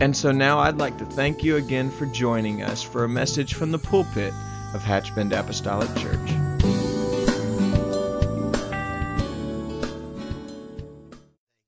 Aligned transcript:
And 0.00 0.16
so 0.16 0.32
now 0.32 0.58
I'd 0.58 0.78
like 0.78 0.96
to 0.96 1.04
thank 1.04 1.44
you 1.44 1.56
again 1.56 1.90
for 1.90 2.06
joining 2.06 2.62
us 2.62 2.82
for 2.82 3.04
a 3.04 3.08
message 3.08 3.52
from 3.52 3.70
the 3.70 3.78
pulpit 3.78 4.32
of 4.72 4.82
Hatchbend 4.82 5.38
Apostolic 5.38 5.94
Church. 5.94 6.30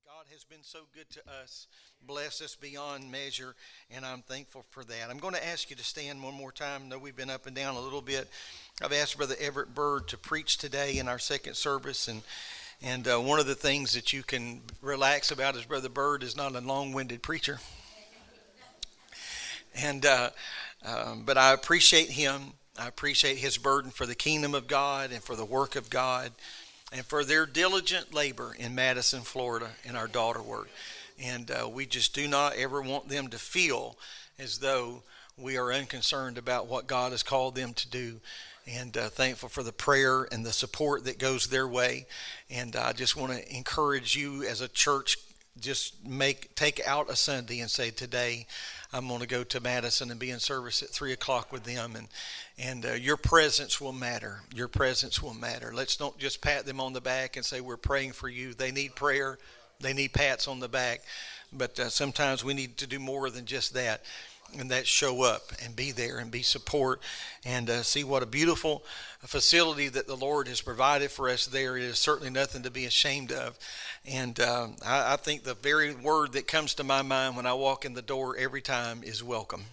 God 0.03 0.25
has 0.31 0.43
been 0.45 0.63
so 0.63 0.79
good 0.95 1.11
to 1.11 1.21
us, 1.43 1.67
bless 2.07 2.41
us 2.41 2.55
beyond 2.55 3.11
measure, 3.11 3.53
and 3.91 4.03
I'm 4.03 4.23
thankful 4.23 4.65
for 4.71 4.83
that. 4.83 5.11
I'm 5.11 5.19
going 5.19 5.35
to 5.35 5.47
ask 5.47 5.69
you 5.69 5.75
to 5.75 5.83
stand 5.83 6.23
one 6.23 6.33
more 6.33 6.51
time. 6.51 6.89
Know 6.89 6.97
we've 6.97 7.15
been 7.15 7.29
up 7.29 7.45
and 7.45 7.55
down 7.55 7.75
a 7.75 7.81
little 7.81 8.01
bit. 8.01 8.27
I've 8.83 8.93
asked 8.93 9.15
Brother 9.15 9.35
Everett 9.39 9.75
Bird 9.75 10.07
to 10.07 10.17
preach 10.17 10.57
today 10.57 10.97
in 10.97 11.07
our 11.07 11.19
second 11.19 11.53
service, 11.53 12.07
and 12.07 12.23
and 12.81 13.07
uh, 13.07 13.19
one 13.19 13.39
of 13.39 13.45
the 13.45 13.53
things 13.53 13.93
that 13.93 14.11
you 14.11 14.23
can 14.23 14.61
relax 14.81 15.29
about 15.29 15.55
is 15.55 15.65
Brother 15.65 15.87
Bird 15.87 16.23
is 16.23 16.35
not 16.35 16.55
a 16.55 16.61
long-winded 16.61 17.21
preacher. 17.21 17.59
And 19.75 20.05
uh, 20.05 20.29
um, 20.85 21.23
but 21.25 21.37
I 21.37 21.53
appreciate 21.53 22.09
him. 22.09 22.53
I 22.77 22.87
appreciate 22.87 23.37
his 23.37 23.57
burden 23.57 23.91
for 23.91 24.05
the 24.05 24.15
kingdom 24.15 24.55
of 24.55 24.67
God 24.67 25.11
and 25.11 25.23
for 25.23 25.35
the 25.35 25.45
work 25.45 25.75
of 25.75 25.89
God 25.89 26.31
and 26.91 27.05
for 27.05 27.23
their 27.23 27.45
diligent 27.45 28.13
labor 28.13 28.55
in 28.57 28.75
Madison, 28.75 29.21
Florida, 29.21 29.69
in 29.83 29.95
our 29.95 30.07
daughter 30.07 30.41
work. 30.41 30.69
And 31.21 31.49
uh, 31.51 31.69
we 31.69 31.85
just 31.85 32.13
do 32.13 32.27
not 32.27 32.55
ever 32.55 32.81
want 32.81 33.09
them 33.09 33.27
to 33.29 33.37
feel 33.37 33.97
as 34.39 34.59
though 34.59 35.03
we 35.37 35.57
are 35.57 35.71
unconcerned 35.71 36.37
about 36.37 36.67
what 36.67 36.87
God 36.87 37.11
has 37.11 37.23
called 37.23 37.55
them 37.55 37.73
to 37.73 37.89
do. 37.89 38.19
And 38.65 38.95
uh, 38.97 39.09
thankful 39.09 39.49
for 39.49 39.61
the 39.61 39.73
prayer 39.73 40.27
and 40.31 40.45
the 40.45 40.53
support 40.53 41.03
that 41.05 41.19
goes 41.19 41.47
their 41.47 41.67
way. 41.67 42.05
And 42.49 42.75
I 42.75 42.93
just 42.93 43.15
want 43.15 43.33
to 43.33 43.55
encourage 43.55 44.15
you 44.15 44.43
as 44.43 44.61
a 44.61 44.69
church, 44.69 45.17
just 45.59 46.05
make 46.07 46.55
take 46.55 46.81
out 46.87 47.09
a 47.09 47.15
Sunday 47.15 47.59
and 47.59 47.69
say 47.69 47.91
today 47.91 48.47
I'm 48.93 49.07
going 49.07 49.21
to 49.21 49.27
go 49.27 49.43
to 49.43 49.59
Madison 49.59 50.11
and 50.11 50.19
be 50.19 50.29
in 50.29 50.39
service 50.39 50.83
at 50.83 50.89
three 50.89 51.13
o'clock 51.13 51.51
with 51.51 51.63
them, 51.63 51.95
and 51.95 52.07
and 52.59 52.85
uh, 52.85 52.93
your 52.93 53.17
presence 53.17 53.81
will 53.81 53.93
matter. 53.93 54.41
Your 54.53 54.67
presence 54.67 55.21
will 55.21 55.33
matter. 55.33 55.71
Let's 55.73 55.97
don't 55.97 56.17
just 56.19 56.41
pat 56.41 56.65
them 56.65 56.79
on 56.79 56.93
the 56.93 57.01
back 57.01 57.35
and 57.35 57.43
say 57.43 57.59
we're 57.59 57.77
praying 57.77 58.11
for 58.11 58.29
you. 58.29 58.53
They 58.53 58.71
need 58.71 58.95
prayer. 58.95 59.39
They 59.79 59.93
need 59.93 60.13
pats 60.13 60.47
on 60.47 60.59
the 60.59 60.69
back, 60.69 61.01
but 61.51 61.77
uh, 61.79 61.89
sometimes 61.89 62.43
we 62.43 62.53
need 62.53 62.77
to 62.77 62.87
do 62.87 62.99
more 62.99 63.29
than 63.29 63.45
just 63.45 63.73
that 63.73 64.03
and 64.59 64.71
that 64.71 64.87
show 64.87 65.23
up 65.23 65.51
and 65.63 65.75
be 65.75 65.91
there 65.91 66.17
and 66.17 66.31
be 66.31 66.41
support 66.41 67.01
and 67.45 67.69
uh, 67.69 67.83
see 67.83 68.03
what 68.03 68.23
a 68.23 68.27
beautiful 68.27 68.83
facility 69.19 69.89
that 69.89 70.07
the 70.07 70.15
Lord 70.15 70.47
has 70.47 70.61
provided 70.61 71.11
for 71.11 71.29
us 71.29 71.45
there. 71.45 71.77
It 71.77 71.83
is 71.83 71.99
certainly 71.99 72.29
nothing 72.29 72.63
to 72.63 72.71
be 72.71 72.85
ashamed 72.85 73.31
of. 73.31 73.57
And 74.05 74.39
uh, 74.39 74.67
I, 74.85 75.13
I 75.13 75.15
think 75.17 75.43
the 75.43 75.55
very 75.55 75.93
word 75.93 76.33
that 76.33 76.47
comes 76.47 76.73
to 76.75 76.83
my 76.83 77.01
mind 77.01 77.35
when 77.35 77.45
I 77.45 77.53
walk 77.53 77.85
in 77.85 77.93
the 77.93 78.01
door 78.01 78.35
every 78.37 78.61
time 78.61 79.01
is 79.03 79.23
welcome. 79.23 79.63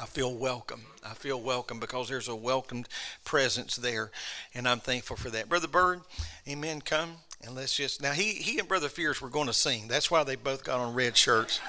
I 0.00 0.06
feel 0.06 0.32
welcome. 0.32 0.82
I 1.04 1.14
feel 1.14 1.40
welcome 1.40 1.80
because 1.80 2.08
there's 2.08 2.28
a 2.28 2.36
welcomed 2.36 2.88
presence 3.24 3.74
there, 3.76 4.12
and 4.54 4.68
I'm 4.68 4.78
thankful 4.78 5.16
for 5.16 5.28
that. 5.30 5.48
Brother 5.48 5.66
Bird, 5.66 6.02
amen. 6.46 6.82
Come 6.82 7.16
and 7.44 7.56
let's 7.56 7.74
just 7.74 8.00
now. 8.00 8.12
He 8.12 8.34
he 8.34 8.60
and 8.60 8.68
Brother 8.68 8.88
Fierce 8.88 9.20
were 9.20 9.28
going 9.28 9.48
to 9.48 9.52
sing. 9.52 9.88
That's 9.88 10.08
why 10.08 10.22
they 10.22 10.36
both 10.36 10.62
got 10.62 10.78
on 10.78 10.94
red 10.94 11.16
shirts 11.16 11.60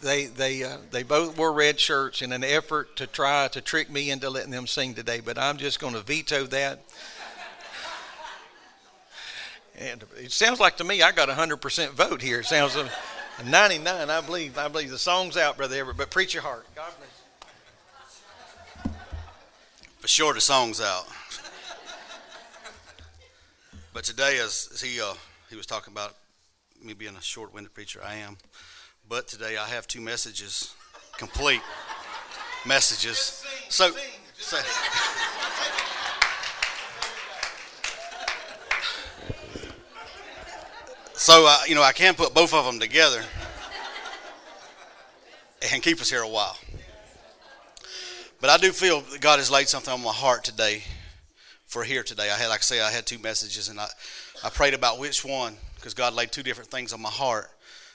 they 0.00 0.26
they 0.26 0.62
uh, 0.62 0.78
they 0.90 1.02
both 1.02 1.36
wore 1.36 1.52
red 1.52 1.78
shirts 1.80 2.22
in 2.22 2.32
an 2.32 2.44
effort 2.44 2.96
to 2.96 3.06
try 3.06 3.48
to 3.48 3.60
trick 3.60 3.90
me 3.90 4.10
into 4.10 4.30
letting 4.30 4.50
them 4.50 4.66
sing 4.66 4.94
today. 4.94 5.20
But 5.20 5.38
I'm 5.38 5.56
just 5.56 5.80
going 5.80 5.94
to 5.94 6.00
veto 6.00 6.44
that. 6.46 6.80
and 9.78 10.04
it 10.16 10.32
sounds 10.32 10.60
like 10.60 10.76
to 10.78 10.84
me 10.84 11.02
I 11.02 11.12
got 11.12 11.28
a 11.28 11.34
hundred 11.34 11.58
percent 11.58 11.92
vote 11.92 12.22
here. 12.22 12.40
It 12.40 12.46
sounds 12.46 12.76
like 12.76 12.90
99. 13.44 14.10
I 14.10 14.20
believe 14.20 14.56
I 14.56 14.68
believe 14.68 14.90
the 14.90 14.98
song's 14.98 15.36
out, 15.36 15.56
brother 15.56 15.76
Everett. 15.76 15.96
But 15.96 16.10
preach 16.10 16.32
your 16.32 16.42
heart. 16.42 16.66
God 16.74 16.92
bless. 16.98 17.10
You. 18.84 18.92
For 19.98 20.08
sure, 20.08 20.34
the 20.34 20.40
song's 20.40 20.80
out. 20.80 21.06
but 23.92 24.04
today, 24.04 24.38
as, 24.38 24.68
as 24.72 24.80
he 24.80 25.00
uh, 25.00 25.14
he 25.50 25.56
was 25.56 25.66
talking 25.66 25.92
about 25.92 26.14
me 26.82 26.94
being 26.94 27.16
a 27.16 27.22
short-winded 27.22 27.74
preacher, 27.74 28.00
I 28.04 28.16
am. 28.16 28.36
But 29.08 29.28
today 29.28 29.56
I 29.56 29.68
have 29.68 29.86
two 29.86 30.00
messages, 30.00 30.74
complete 31.16 31.60
messages. 32.66 33.44
So, 33.68 33.92
so 34.36 34.58
So, 41.14 41.46
uh, 41.48 41.58
you 41.66 41.74
know, 41.74 41.82
I 41.82 41.92
can 41.92 42.14
put 42.14 42.34
both 42.34 42.52
of 42.52 42.64
them 42.66 42.78
together 42.78 43.24
and 45.72 45.82
keep 45.82 46.00
us 46.00 46.10
here 46.10 46.22
a 46.22 46.28
while. 46.28 46.58
But 48.40 48.50
I 48.50 48.58
do 48.58 48.70
feel 48.70 49.00
that 49.00 49.20
God 49.20 49.38
has 49.38 49.50
laid 49.50 49.68
something 49.68 49.92
on 49.92 50.02
my 50.02 50.12
heart 50.12 50.44
today 50.44 50.82
for 51.64 51.84
here 51.84 52.02
today. 52.02 52.30
I 52.30 52.36
had, 52.36 52.48
like 52.48 52.60
I 52.60 52.62
say, 52.62 52.80
I 52.80 52.90
had 52.90 53.06
two 53.06 53.18
messages 53.18 53.68
and 53.68 53.80
I, 53.80 53.88
I 54.44 54.50
prayed 54.50 54.74
about 54.74 54.98
which 54.98 55.24
one 55.24 55.56
because 55.76 55.94
God 55.94 56.12
laid 56.12 56.32
two 56.32 56.42
different 56.42 56.70
things 56.70 56.92
on 56.92 57.00
my 57.00 57.08
heart 57.08 57.50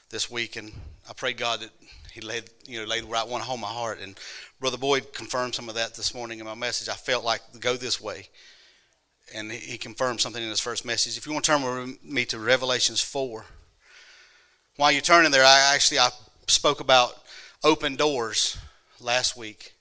this 0.10 0.30
week, 0.30 0.58
and 0.58 0.74
I 1.10 1.14
pray 1.14 1.34
God 1.34 1.62
that 1.62 1.72
He 2.12 2.22
laid 2.22 2.50
you 2.66 2.80
know 2.80 2.86
laid 2.86 3.06
right 3.06 3.28
one 3.28 3.42
on 3.42 3.60
my 3.60 3.68
heart. 3.68 4.00
And 4.02 4.20
Brother 4.60 4.78
Boyd 4.78 5.14
confirmed 5.14 5.56
some 5.56 5.70
of 5.70 5.76
that 5.76 5.96
this 5.96 6.14
morning 6.14 6.40
in 6.40 6.46
my 6.46 6.56
message. 6.56 6.90
I 6.90 6.94
felt 6.94 7.24
like 7.24 7.42
go 7.60 7.76
this 7.76 8.00
way, 8.00 8.28
and 9.34 9.52
he 9.52 9.78
confirmed 9.78 10.22
something 10.22 10.42
in 10.42 10.50
his 10.50 10.60
first 10.60 10.86
message. 10.86 11.18
If 11.18 11.26
you 11.26 11.34
want 11.34 11.46
to 11.46 11.52
turn 11.52 11.64
with 11.64 12.04
me 12.04 12.26
to 12.26 12.40
Revelations 12.40 13.02
four, 13.02 13.46
while 14.78 14.92
you're 14.92 15.02
turning 15.02 15.32
there, 15.32 15.44
I 15.44 15.74
actually 15.74 16.00
I 16.00 16.10
spoke 16.48 16.80
about 16.80 17.14
open 17.64 17.96
doors 17.96 18.58
last 19.00 19.38
week 19.38 19.74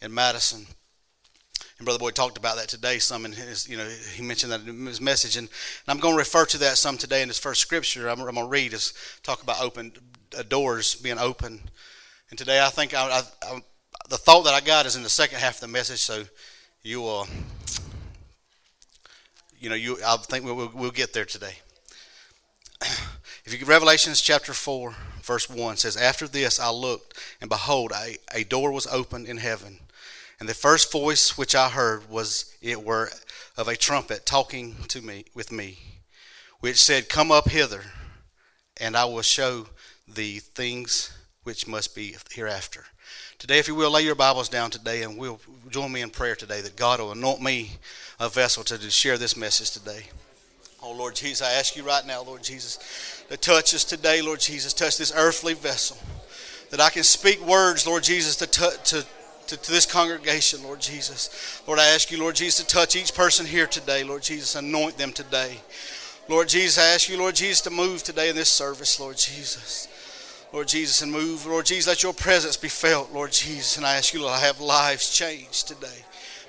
in 0.00 0.12
Madison. 0.12 0.66
And 1.78 1.84
Brother 1.84 1.98
Boyd 1.98 2.14
talked 2.14 2.38
about 2.38 2.56
that 2.56 2.68
today 2.68 2.98
some 2.98 3.26
in 3.26 3.32
his, 3.32 3.68
you 3.68 3.76
know, 3.76 3.88
he 4.14 4.22
mentioned 4.22 4.52
that 4.52 4.62
in 4.62 4.86
his 4.86 5.00
message. 5.00 5.36
And, 5.36 5.46
and 5.48 5.88
I'm 5.88 5.98
going 5.98 6.14
to 6.14 6.18
refer 6.18 6.46
to 6.46 6.58
that 6.58 6.78
some 6.78 6.96
today 6.96 7.20
in 7.20 7.28
his 7.28 7.38
first 7.38 7.60
scripture 7.60 8.08
I'm, 8.08 8.20
I'm 8.20 8.34
going 8.34 8.46
to 8.46 8.50
read 8.50 8.72
is 8.72 8.94
talk 9.22 9.42
about 9.42 9.60
open 9.60 9.92
doors 10.48 10.94
being 10.94 11.18
open. 11.18 11.60
And 12.30 12.38
today 12.38 12.64
I 12.64 12.68
think 12.68 12.94
I, 12.94 13.08
I, 13.08 13.22
I, 13.42 13.62
the 14.08 14.16
thought 14.16 14.44
that 14.44 14.54
I 14.54 14.60
got 14.60 14.86
is 14.86 14.96
in 14.96 15.02
the 15.02 15.08
second 15.08 15.38
half 15.38 15.56
of 15.56 15.60
the 15.60 15.68
message. 15.68 16.00
So 16.00 16.24
you 16.82 17.00
will, 17.00 17.20
uh, 17.20 17.26
you 19.58 19.68
know, 19.68 19.74
you, 19.74 19.98
I 20.04 20.16
think 20.16 20.44
we'll, 20.44 20.70
we'll 20.74 20.90
get 20.90 21.12
there 21.12 21.24
today. 21.24 21.54
If 23.46 23.60
you 23.60 23.64
Revelations 23.64 24.20
chapter 24.20 24.52
4, 24.52 24.96
verse 25.22 25.48
1 25.48 25.76
says, 25.76 25.96
After 25.96 26.26
this 26.26 26.58
I 26.58 26.68
looked, 26.70 27.16
and 27.40 27.48
behold, 27.48 27.92
a, 27.92 28.16
a 28.34 28.42
door 28.42 28.72
was 28.72 28.88
opened 28.88 29.28
in 29.28 29.36
heaven. 29.36 29.78
And 30.40 30.48
the 30.48 30.54
first 30.54 30.90
voice 30.90 31.38
which 31.38 31.54
I 31.54 31.68
heard 31.68 32.10
was 32.10 32.56
it 32.60 32.82
were 32.82 33.08
of 33.56 33.68
a 33.68 33.76
trumpet 33.76 34.26
talking 34.26 34.74
to 34.88 35.00
me 35.00 35.26
with 35.32 35.52
me, 35.52 35.78
which 36.58 36.76
said, 36.76 37.08
Come 37.08 37.30
up 37.30 37.48
hither, 37.48 37.84
and 38.78 38.96
I 38.96 39.04
will 39.04 39.22
show 39.22 39.68
thee 40.08 40.38
things 40.38 41.16
which 41.42 41.66
must 41.66 41.94
be 41.94 42.16
hereafter. 42.30 42.84
Today, 43.38 43.58
if 43.58 43.68
you 43.68 43.74
will, 43.74 43.90
lay 43.90 44.02
your 44.02 44.14
Bibles 44.14 44.48
down 44.48 44.70
today, 44.70 45.02
and 45.02 45.18
we'll 45.18 45.40
join 45.70 45.92
me 45.92 46.00
in 46.00 46.10
prayer 46.10 46.34
today 46.34 46.60
that 46.60 46.76
God 46.76 47.00
will 47.00 47.12
anoint 47.12 47.42
me 47.42 47.72
a 48.18 48.28
vessel 48.28 48.64
to 48.64 48.90
share 48.90 49.18
this 49.18 49.36
message 49.36 49.70
today. 49.70 50.06
Oh 50.82 50.92
Lord 50.92 51.14
Jesus, 51.14 51.46
I 51.46 51.52
ask 51.52 51.76
you 51.76 51.82
right 51.82 52.06
now, 52.06 52.22
Lord 52.22 52.42
Jesus, 52.42 53.24
to 53.28 53.36
touch 53.36 53.74
us 53.74 53.84
today, 53.84 54.22
Lord 54.22 54.40
Jesus, 54.40 54.72
touch 54.72 54.98
this 54.98 55.12
earthly 55.14 55.54
vessel, 55.54 55.96
that 56.70 56.80
I 56.80 56.90
can 56.90 57.02
speak 57.02 57.44
words, 57.46 57.86
Lord 57.86 58.02
Jesus, 58.02 58.36
to, 58.36 58.46
to 58.46 59.06
to, 59.46 59.56
to, 59.56 59.70
this 59.70 59.86
congregation, 59.86 60.62
Lord 60.64 60.80
Jesus. 60.80 61.62
Lord, 61.66 61.78
I 61.78 61.86
ask 61.86 62.10
you, 62.10 62.18
Lord 62.18 62.34
Jesus, 62.34 62.64
to 62.64 62.66
touch 62.66 62.96
each 62.96 63.14
person 63.14 63.46
here 63.46 63.66
today, 63.66 64.02
Lord 64.02 64.22
Jesus, 64.22 64.56
anoint 64.56 64.98
them 64.98 65.12
today. 65.12 65.58
Lord 66.28 66.48
Jesus, 66.48 66.78
I 66.78 66.94
ask 66.94 67.08
you, 67.08 67.16
Lord 67.16 67.36
Jesus, 67.36 67.60
to 67.62 67.70
move 67.70 68.02
today 68.02 68.28
in 68.28 68.34
this 68.34 68.48
service, 68.48 68.98
Lord 68.98 69.16
Jesus. 69.16 69.86
Lord 70.56 70.68
Jesus, 70.68 71.02
and 71.02 71.12
move. 71.12 71.44
Lord 71.44 71.66
Jesus, 71.66 71.86
let 71.86 72.02
your 72.02 72.14
presence 72.14 72.56
be 72.56 72.68
felt, 72.68 73.12
Lord 73.12 73.30
Jesus. 73.30 73.76
And 73.76 73.84
I 73.84 73.96
ask 73.96 74.14
you, 74.14 74.22
Lord, 74.22 74.32
I 74.32 74.38
have 74.38 74.58
lives 74.58 75.14
changed 75.14 75.68
today 75.68 76.02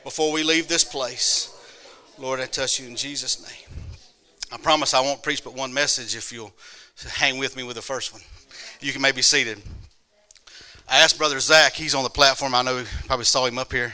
before 0.05 0.31
we 0.31 0.43
leave 0.43 0.69
this 0.69 0.85
place. 0.85 1.53
Lord, 2.17 2.39
I 2.39 2.45
touch 2.45 2.79
you 2.79 2.87
in 2.87 2.95
Jesus' 2.95 3.43
name. 3.43 3.81
I 4.49 4.59
promise 4.59 4.93
I 4.93 5.01
won't 5.01 5.21
preach 5.21 5.43
but 5.43 5.55
one 5.55 5.73
message 5.73 6.15
if 6.15 6.31
you'll 6.31 6.53
hang 7.15 7.37
with 7.37 7.57
me 7.57 7.63
with 7.63 7.75
the 7.75 7.81
first 7.81 8.13
one. 8.13 8.21
You 8.79 8.93
can 8.93 9.01
maybe 9.01 9.21
seated. 9.21 9.61
I 10.89 10.99
asked 10.99 11.17
Brother 11.17 11.41
Zach, 11.41 11.73
he's 11.73 11.93
on 11.93 12.03
the 12.03 12.09
platform. 12.09 12.55
I 12.55 12.61
know 12.61 12.77
you 12.77 12.85
probably 13.07 13.25
saw 13.25 13.45
him 13.45 13.59
up 13.59 13.73
here. 13.73 13.91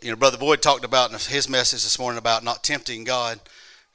You 0.00 0.08
know, 0.08 0.16
Brother 0.16 0.38
Boyd 0.38 0.62
talked 0.62 0.86
about 0.86 1.12
his 1.26 1.50
message 1.50 1.82
this 1.82 1.98
morning 1.98 2.16
about 2.16 2.44
not 2.44 2.64
tempting 2.64 3.04
God. 3.04 3.38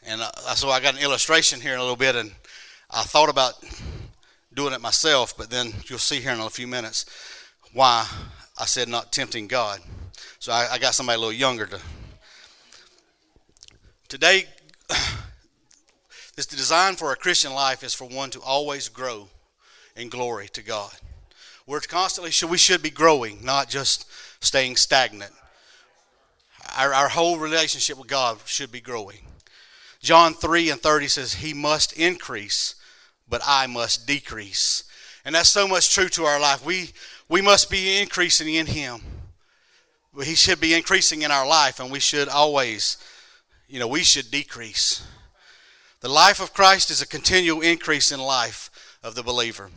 And 0.05 0.21
uh, 0.21 0.53
so 0.53 0.69
I 0.69 0.79
got 0.79 0.93
an 0.93 1.01
illustration 1.01 1.59
here 1.59 1.73
in 1.73 1.79
a 1.79 1.81
little 1.81 1.95
bit, 1.95 2.15
and 2.15 2.33
I 2.91 3.01
thought 3.01 3.29
about 3.29 3.55
doing 4.57 4.73
it 4.73 4.81
myself, 4.81 5.37
but 5.37 5.51
then 5.51 5.71
you'll 5.85 5.99
see 5.99 6.19
here 6.19 6.31
in 6.31 6.39
a 6.39 6.49
few 6.49 6.65
minutes 6.65 7.05
why 7.73 8.07
I 8.57 8.65
said 8.65 8.89
not 8.89 9.13
tempting 9.13 9.47
God. 9.47 9.79
So 10.39 10.51
I, 10.51 10.67
I 10.71 10.77
got 10.79 10.95
somebody 10.95 11.17
a 11.17 11.19
little 11.19 11.31
younger 11.31 11.67
to. 11.67 11.79
Today, 14.07 14.45
this 16.35 16.47
design 16.47 16.95
for 16.95 17.11
a 17.11 17.15
Christian 17.15 17.53
life 17.53 17.83
is 17.83 17.93
for 17.93 18.05
one 18.05 18.31
to 18.31 18.41
always 18.41 18.89
grow 18.89 19.27
in 19.95 20.09
glory 20.09 20.47
to 20.49 20.63
God. 20.63 20.93
We're 21.67 21.81
constantly 21.81 22.31
should 22.31 22.49
we 22.49 22.57
should 22.57 22.81
be 22.81 22.89
growing, 22.89 23.45
not 23.45 23.69
just 23.69 24.09
staying 24.39 24.77
stagnant. 24.77 25.33
Our, 26.75 26.95
our 26.95 27.09
whole 27.09 27.37
relationship 27.37 27.99
with 27.99 28.07
God 28.07 28.39
should 28.45 28.71
be 28.71 28.81
growing. 28.81 29.19
John 30.01 30.33
3 30.33 30.71
and 30.71 30.81
30 30.81 31.07
says, 31.09 31.33
He 31.35 31.53
must 31.53 31.93
increase, 31.93 32.73
but 33.29 33.41
I 33.45 33.67
must 33.67 34.07
decrease. 34.07 34.83
And 35.25 35.35
that's 35.35 35.49
so 35.49 35.67
much 35.67 35.93
true 35.93 36.09
to 36.09 36.23
our 36.23 36.39
life. 36.39 36.65
We, 36.65 36.91
we 37.27 37.41
must 37.41 37.69
be 37.69 37.99
increasing 37.99 38.53
in 38.53 38.67
Him. 38.67 39.01
He 40.23 40.35
should 40.35 40.59
be 40.59 40.73
increasing 40.73 41.21
in 41.21 41.31
our 41.31 41.45
life, 41.45 41.79
and 41.79 41.91
we 41.91 41.99
should 41.99 42.27
always, 42.27 42.97
you 43.67 43.79
know, 43.79 43.87
we 43.87 44.03
should 44.03 44.31
decrease. 44.31 45.05
The 45.99 46.09
life 46.09 46.39
of 46.39 46.53
Christ 46.53 46.89
is 46.89 47.01
a 47.01 47.07
continual 47.07 47.61
increase 47.61 48.11
in 48.11 48.19
life 48.19 48.69
of 49.03 49.15
the 49.15 49.23
believer. 49.23 49.69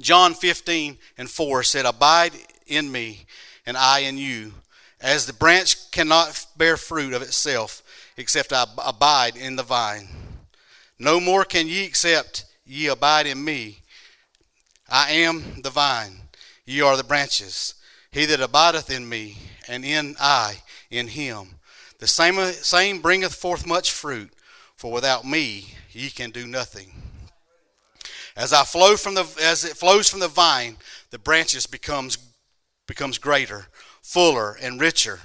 John 0.00 0.34
15 0.34 0.98
and 1.16 1.30
4 1.30 1.62
said, 1.62 1.86
Abide 1.86 2.32
in 2.66 2.90
me, 2.90 3.26
and 3.66 3.76
I 3.76 4.00
in 4.00 4.18
you. 4.18 4.54
As 5.00 5.26
the 5.26 5.32
branch 5.32 5.90
cannot 5.90 6.46
bear 6.56 6.76
fruit 6.76 7.12
of 7.12 7.22
itself, 7.22 7.82
except 8.16 8.52
I 8.52 8.66
abide 8.84 9.36
in 9.36 9.56
the 9.56 9.62
vine. 9.62 10.08
No 10.98 11.20
more 11.20 11.44
can 11.44 11.66
ye 11.66 11.84
except 11.84 12.44
ye 12.66 12.86
abide 12.86 13.26
in 13.26 13.44
me. 13.44 13.80
I 14.88 15.12
am 15.12 15.62
the 15.62 15.70
vine, 15.70 16.20
ye 16.64 16.80
are 16.80 16.96
the 16.96 17.04
branches. 17.04 17.74
He 18.10 18.26
that 18.26 18.40
abideth 18.40 18.90
in 18.90 19.08
me, 19.08 19.36
and 19.66 19.84
in 19.84 20.16
I 20.20 20.62
in 20.90 21.08
him, 21.08 21.56
the 21.98 22.06
same, 22.06 22.36
same 22.52 23.00
bringeth 23.00 23.34
forth 23.34 23.66
much 23.66 23.90
fruit, 23.90 24.32
for 24.76 24.92
without 24.92 25.24
me 25.24 25.74
ye 25.90 26.10
can 26.10 26.30
do 26.30 26.46
nothing. 26.46 26.92
As 28.36 28.52
I 28.52 28.64
flow 28.64 28.96
from 28.96 29.14
the 29.14 29.26
as 29.42 29.64
it 29.64 29.76
flows 29.76 30.08
from 30.08 30.20
the 30.20 30.28
vine, 30.28 30.76
the 31.10 31.18
branches 31.18 31.66
becomes 31.66 32.18
becomes 32.86 33.18
greater, 33.18 33.66
fuller, 34.02 34.56
and 34.60 34.80
richer 34.80 35.20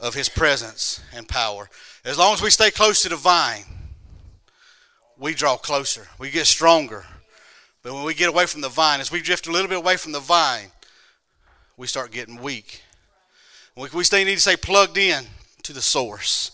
of 0.00 0.14
his 0.14 0.28
presence 0.28 1.00
and 1.14 1.28
power. 1.28 1.70
As 2.04 2.18
long 2.18 2.34
as 2.34 2.42
we 2.42 2.50
stay 2.50 2.70
close 2.70 3.02
to 3.02 3.08
the 3.08 3.16
vine, 3.16 3.64
we 5.18 5.34
draw 5.34 5.56
closer. 5.56 6.06
We 6.18 6.30
get 6.30 6.46
stronger. 6.46 7.04
But 7.82 7.94
when 7.94 8.04
we 8.04 8.14
get 8.14 8.28
away 8.28 8.46
from 8.46 8.60
the 8.60 8.68
vine, 8.68 9.00
as 9.00 9.10
we 9.10 9.20
drift 9.20 9.46
a 9.46 9.52
little 9.52 9.68
bit 9.68 9.78
away 9.78 9.96
from 9.96 10.12
the 10.12 10.20
vine, 10.20 10.70
we 11.76 11.86
start 11.86 12.10
getting 12.10 12.40
weak. 12.40 12.82
We, 13.76 14.02
stay, 14.02 14.24
need 14.24 14.34
to 14.34 14.40
stay 14.40 14.56
plugged 14.56 14.98
in 14.98 15.24
to 15.62 15.72
the 15.72 15.80
source. 15.80 16.50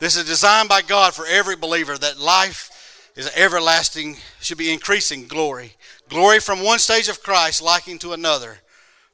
This 0.00 0.16
is 0.16 0.24
designed 0.24 0.68
by 0.68 0.82
God 0.82 1.14
for 1.14 1.24
every 1.26 1.56
believer 1.56 1.96
that 1.96 2.18
life 2.18 3.10
is 3.14 3.30
everlasting, 3.36 4.16
should 4.40 4.58
be 4.58 4.72
increasing 4.72 5.26
glory. 5.26 5.74
Glory 6.08 6.40
from 6.40 6.62
one 6.62 6.80
stage 6.80 7.08
of 7.08 7.22
Christ, 7.22 7.62
liking 7.62 7.98
to 8.00 8.12
another, 8.12 8.58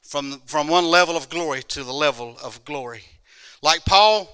from, 0.03 0.41
from 0.47 0.69
one 0.69 0.87
level 0.87 1.17
of 1.17 1.29
glory 1.29 1.63
to 1.65 1.85
the 1.85 1.93
level 1.93 2.37
of 2.43 2.65
glory. 2.65 3.03
Like 3.63 3.85
Paul 3.85 4.29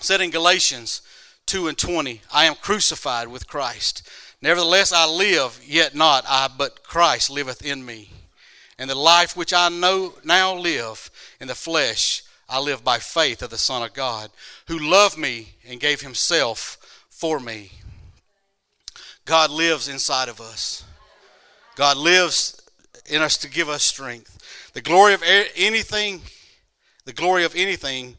said 0.00 0.20
in 0.20 0.30
Galatians 0.30 1.02
2 1.46 1.68
and 1.68 1.76
20, 1.76 2.22
I 2.32 2.46
am 2.46 2.54
crucified 2.54 3.28
with 3.28 3.46
Christ. 3.46 4.08
Nevertheless, 4.40 4.92
I 4.92 5.06
live, 5.06 5.60
yet 5.66 5.94
not 5.94 6.24
I, 6.28 6.48
but 6.56 6.82
Christ 6.82 7.30
liveth 7.30 7.64
in 7.64 7.84
me. 7.84 8.10
And 8.78 8.90
the 8.90 8.94
life 8.94 9.36
which 9.36 9.52
I 9.52 9.68
know 9.68 10.14
now 10.24 10.54
live 10.54 11.10
in 11.40 11.48
the 11.48 11.54
flesh, 11.54 12.22
I 12.48 12.60
live 12.60 12.84
by 12.84 12.98
faith 12.98 13.42
of 13.42 13.50
the 13.50 13.58
Son 13.58 13.82
of 13.82 13.94
God, 13.94 14.30
who 14.66 14.78
loved 14.78 15.16
me 15.16 15.54
and 15.68 15.80
gave 15.80 16.00
himself 16.00 17.06
for 17.08 17.38
me. 17.38 17.70
God 19.24 19.50
lives 19.50 19.88
inside 19.88 20.28
of 20.28 20.40
us. 20.40 20.84
God 21.76 21.96
lives 21.96 22.60
in 23.06 23.22
us 23.22 23.36
to 23.38 23.48
give 23.48 23.68
us 23.68 23.82
strength. 23.82 24.70
The 24.74 24.82
glory 24.82 25.14
of 25.14 25.22
anything, 25.56 26.22
the 27.04 27.12
glory 27.12 27.44
of 27.44 27.54
anything 27.54 28.16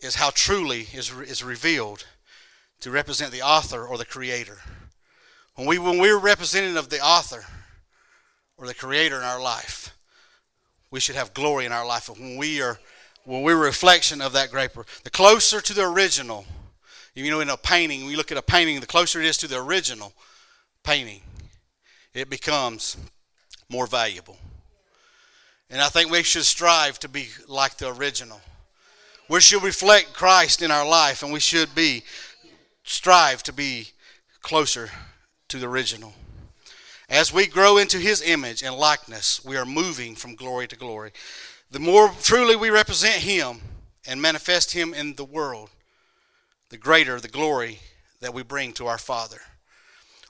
is 0.00 0.14
how 0.14 0.30
truly 0.30 0.88
is, 0.92 1.10
is 1.10 1.44
revealed 1.44 2.06
to 2.82 2.90
represent 2.90 3.32
the 3.32 3.42
author 3.42 3.86
or 3.86 3.96
the 3.96 4.04
creator. 4.04 4.58
When, 5.54 5.66
we, 5.66 5.78
when 5.78 5.98
we're 5.98 6.18
representative 6.18 6.76
of 6.76 6.90
the 6.90 7.00
author 7.00 7.44
or 8.56 8.66
the 8.66 8.74
creator 8.74 9.16
in 9.16 9.22
our 9.22 9.40
life, 9.40 9.96
we 10.90 11.00
should 11.00 11.16
have 11.16 11.34
glory 11.34 11.64
in 11.64 11.72
our 11.72 11.86
life. 11.86 12.08
When 12.08 12.36
we 12.36 12.60
are 12.60 12.78
when 13.24 13.42
we're 13.42 13.56
a 13.56 13.66
reflection 13.66 14.20
of 14.20 14.32
that 14.32 14.50
great, 14.50 14.70
the 15.04 15.10
closer 15.10 15.60
to 15.60 15.74
the 15.74 15.88
original, 15.88 16.44
you 17.14 17.30
know, 17.30 17.38
in 17.38 17.50
a 17.50 17.56
painting, 17.56 18.02
when 18.02 18.10
you 18.10 18.16
look 18.16 18.32
at 18.32 18.38
a 18.38 18.42
painting, 18.42 18.80
the 18.80 18.86
closer 18.86 19.20
it 19.20 19.26
is 19.26 19.36
to 19.38 19.46
the 19.46 19.62
original 19.62 20.12
painting, 20.82 21.20
it 22.14 22.28
becomes 22.28 22.96
more 23.68 23.86
valuable. 23.86 24.36
And 25.70 25.80
I 25.80 25.88
think 25.88 26.10
we 26.10 26.24
should 26.24 26.44
strive 26.44 26.98
to 26.98 27.08
be 27.08 27.28
like 27.46 27.78
the 27.78 27.94
original. 27.94 28.40
We 29.28 29.40
should 29.40 29.62
reflect 29.62 30.12
Christ 30.12 30.60
in 30.60 30.72
our 30.72 30.86
life, 30.86 31.22
and 31.22 31.32
we 31.32 31.40
should 31.40 31.74
be 31.74 32.02
strive 32.82 33.42
to 33.44 33.52
be 33.52 33.88
closer 34.40 34.90
to 35.48 35.58
the 35.58 35.68
original. 35.68 36.14
As 37.08 37.32
we 37.32 37.46
grow 37.46 37.76
into 37.76 37.98
His 37.98 38.22
image 38.22 38.62
and 38.62 38.74
likeness, 38.74 39.44
we 39.44 39.56
are 39.56 39.66
moving 39.66 40.14
from 40.14 40.34
glory 40.34 40.66
to 40.68 40.76
glory. 40.76 41.12
The 41.70 41.78
more 41.78 42.10
truly 42.22 42.56
we 42.56 42.70
represent 42.70 43.16
Him 43.16 43.60
and 44.06 44.20
manifest 44.20 44.72
Him 44.72 44.94
in 44.94 45.14
the 45.14 45.24
world, 45.24 45.70
the 46.70 46.78
greater 46.78 47.20
the 47.20 47.28
glory 47.28 47.80
that 48.20 48.34
we 48.34 48.42
bring 48.42 48.72
to 48.74 48.86
our 48.86 48.98
Father. 48.98 49.40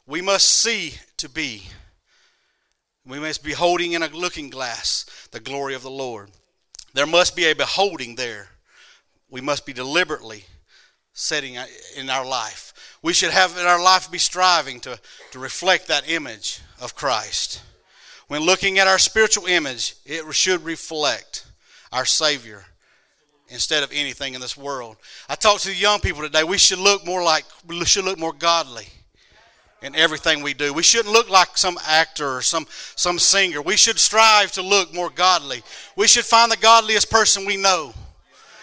We 0.07 0.21
must 0.21 0.49
see 0.49 0.95
to 1.19 1.29
be. 1.29 1.69
We 3.07 3.21
must 3.21 3.45
be 3.45 3.53
holding 3.53 3.93
in 3.93 4.03
a 4.03 4.09
looking 4.09 4.50
glass 4.50 5.07
the 5.31 5.41
glory 5.41 5.75
of 5.75 5.83
the 5.83 5.91
Lord. 5.91 6.31
There 6.95 7.07
must 7.07 7.37
be 7.37 7.45
a 7.45 7.55
beholding 7.55 8.17
there. 8.17 8.49
We 9.31 9.41
must 9.41 9.65
be 9.65 9.73
deliberately 9.73 10.45
setting 11.14 11.59
in 11.97 12.11
our 12.11 12.26
life. 12.26 12.99
We 13.02 13.12
should 13.12 13.31
have 13.31 13.57
in 13.59 13.66
our 13.66 13.83
life 13.83 14.11
be 14.11 14.19
striving 14.19 14.81
to, 14.81 14.99
to 15.33 15.38
reflect 15.38 15.88
that 15.88 16.09
image 16.09 16.61
of 16.81 16.95
Christ. 16.95 17.62
When 18.28 18.42
looking 18.42 18.78
at 18.78 18.87
our 18.87 18.99
spiritual 18.99 19.47
image, 19.47 19.95
it 20.07 20.33
should 20.35 20.64
reflect 20.64 21.45
our 21.92 22.07
Savior 22.07 22.64
instead 23.49 23.83
of 23.83 23.90
anything 23.92 24.35
in 24.35 24.40
this 24.40 24.57
world. 24.57 24.97
I 25.28 25.35
talked 25.35 25.64
to 25.64 25.69
the 25.69 25.75
young 25.75 26.00
people 26.00 26.23
today. 26.23 26.45
We 26.45 26.59
should 26.59 26.78
look 26.78 27.04
more 27.04 27.23
like, 27.23 27.45
we 27.66 27.85
should 27.85 28.04
look 28.04 28.19
more 28.19 28.33
godly 28.33 28.87
in 29.83 29.95
everything 29.95 30.42
we 30.42 30.54
do. 30.54 30.73
We 30.73 30.83
shouldn't 30.83 31.12
look 31.12 31.28
like 31.28 31.59
some 31.59 31.76
actor 31.87 32.37
or 32.37 32.40
some, 32.40 32.66
some 32.95 33.19
singer. 33.19 33.61
We 33.61 33.76
should 33.76 33.99
strive 33.99 34.52
to 34.52 34.62
look 34.62 34.95
more 34.95 35.11
godly. 35.11 35.62
We 35.97 36.07
should 36.07 36.25
find 36.25 36.50
the 36.50 36.57
godliest 36.57 37.11
person 37.11 37.45
we 37.45 37.57
know, 37.57 37.92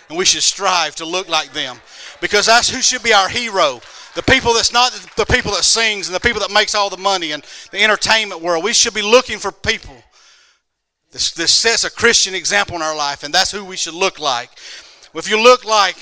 and 0.07 0.17
we 0.17 0.25
should 0.25 0.43
strive 0.43 0.95
to 0.95 1.05
look 1.05 1.27
like 1.29 1.53
them 1.53 1.79
because 2.21 2.45
that's 2.45 2.69
who 2.69 2.81
should 2.81 3.03
be 3.03 3.13
our 3.13 3.29
hero. 3.29 3.81
The 4.15 4.23
people 4.23 4.53
that's 4.53 4.73
not 4.73 4.91
the 5.15 5.25
people 5.25 5.51
that 5.51 5.63
sings 5.63 6.07
and 6.07 6.15
the 6.15 6.19
people 6.19 6.41
that 6.41 6.51
makes 6.51 6.75
all 6.75 6.89
the 6.89 6.97
money 6.97 7.31
and 7.31 7.43
the 7.71 7.83
entertainment 7.83 8.41
world. 8.41 8.63
We 8.63 8.73
should 8.73 8.93
be 8.93 9.01
looking 9.01 9.37
for 9.37 9.51
people. 9.51 9.95
This, 11.11 11.31
this 11.31 11.51
sets 11.51 11.83
a 11.83 11.91
Christian 11.91 12.35
example 12.35 12.75
in 12.75 12.81
our 12.81 12.95
life, 12.95 13.23
and 13.23 13.33
that's 13.33 13.51
who 13.51 13.65
we 13.65 13.77
should 13.77 13.95
look 13.95 14.19
like. 14.19 14.51
If 15.15 15.29
you 15.29 15.41
look 15.41 15.65
like 15.65 15.97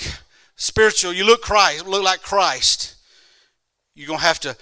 spiritual, 0.56 1.12
you 1.12 1.24
look 1.24 1.40
Christ, 1.40 1.86
look 1.86 2.02
like 2.02 2.20
Christ, 2.20 2.96
you're 3.94 4.08
gonna 4.08 4.20
have 4.20 4.40
to 4.40 4.56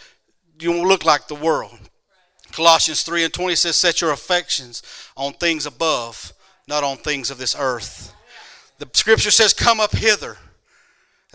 you 0.60 0.70
won't 0.70 0.88
look 0.88 1.04
like 1.04 1.28
the 1.28 1.34
world. 1.34 1.78
Colossians 2.52 3.02
3 3.02 3.24
and 3.24 3.32
20 3.32 3.54
says, 3.54 3.76
Set 3.76 4.00
your 4.00 4.12
affections 4.12 4.82
on 5.16 5.34
things 5.34 5.66
above, 5.66 6.32
not 6.66 6.84
on 6.84 6.96
things 6.96 7.30
of 7.30 7.38
this 7.38 7.54
earth. 7.58 8.14
The 8.78 8.88
scripture 8.92 9.30
says, 9.30 9.52
Come 9.52 9.80
up 9.80 9.92
hither. 9.92 10.38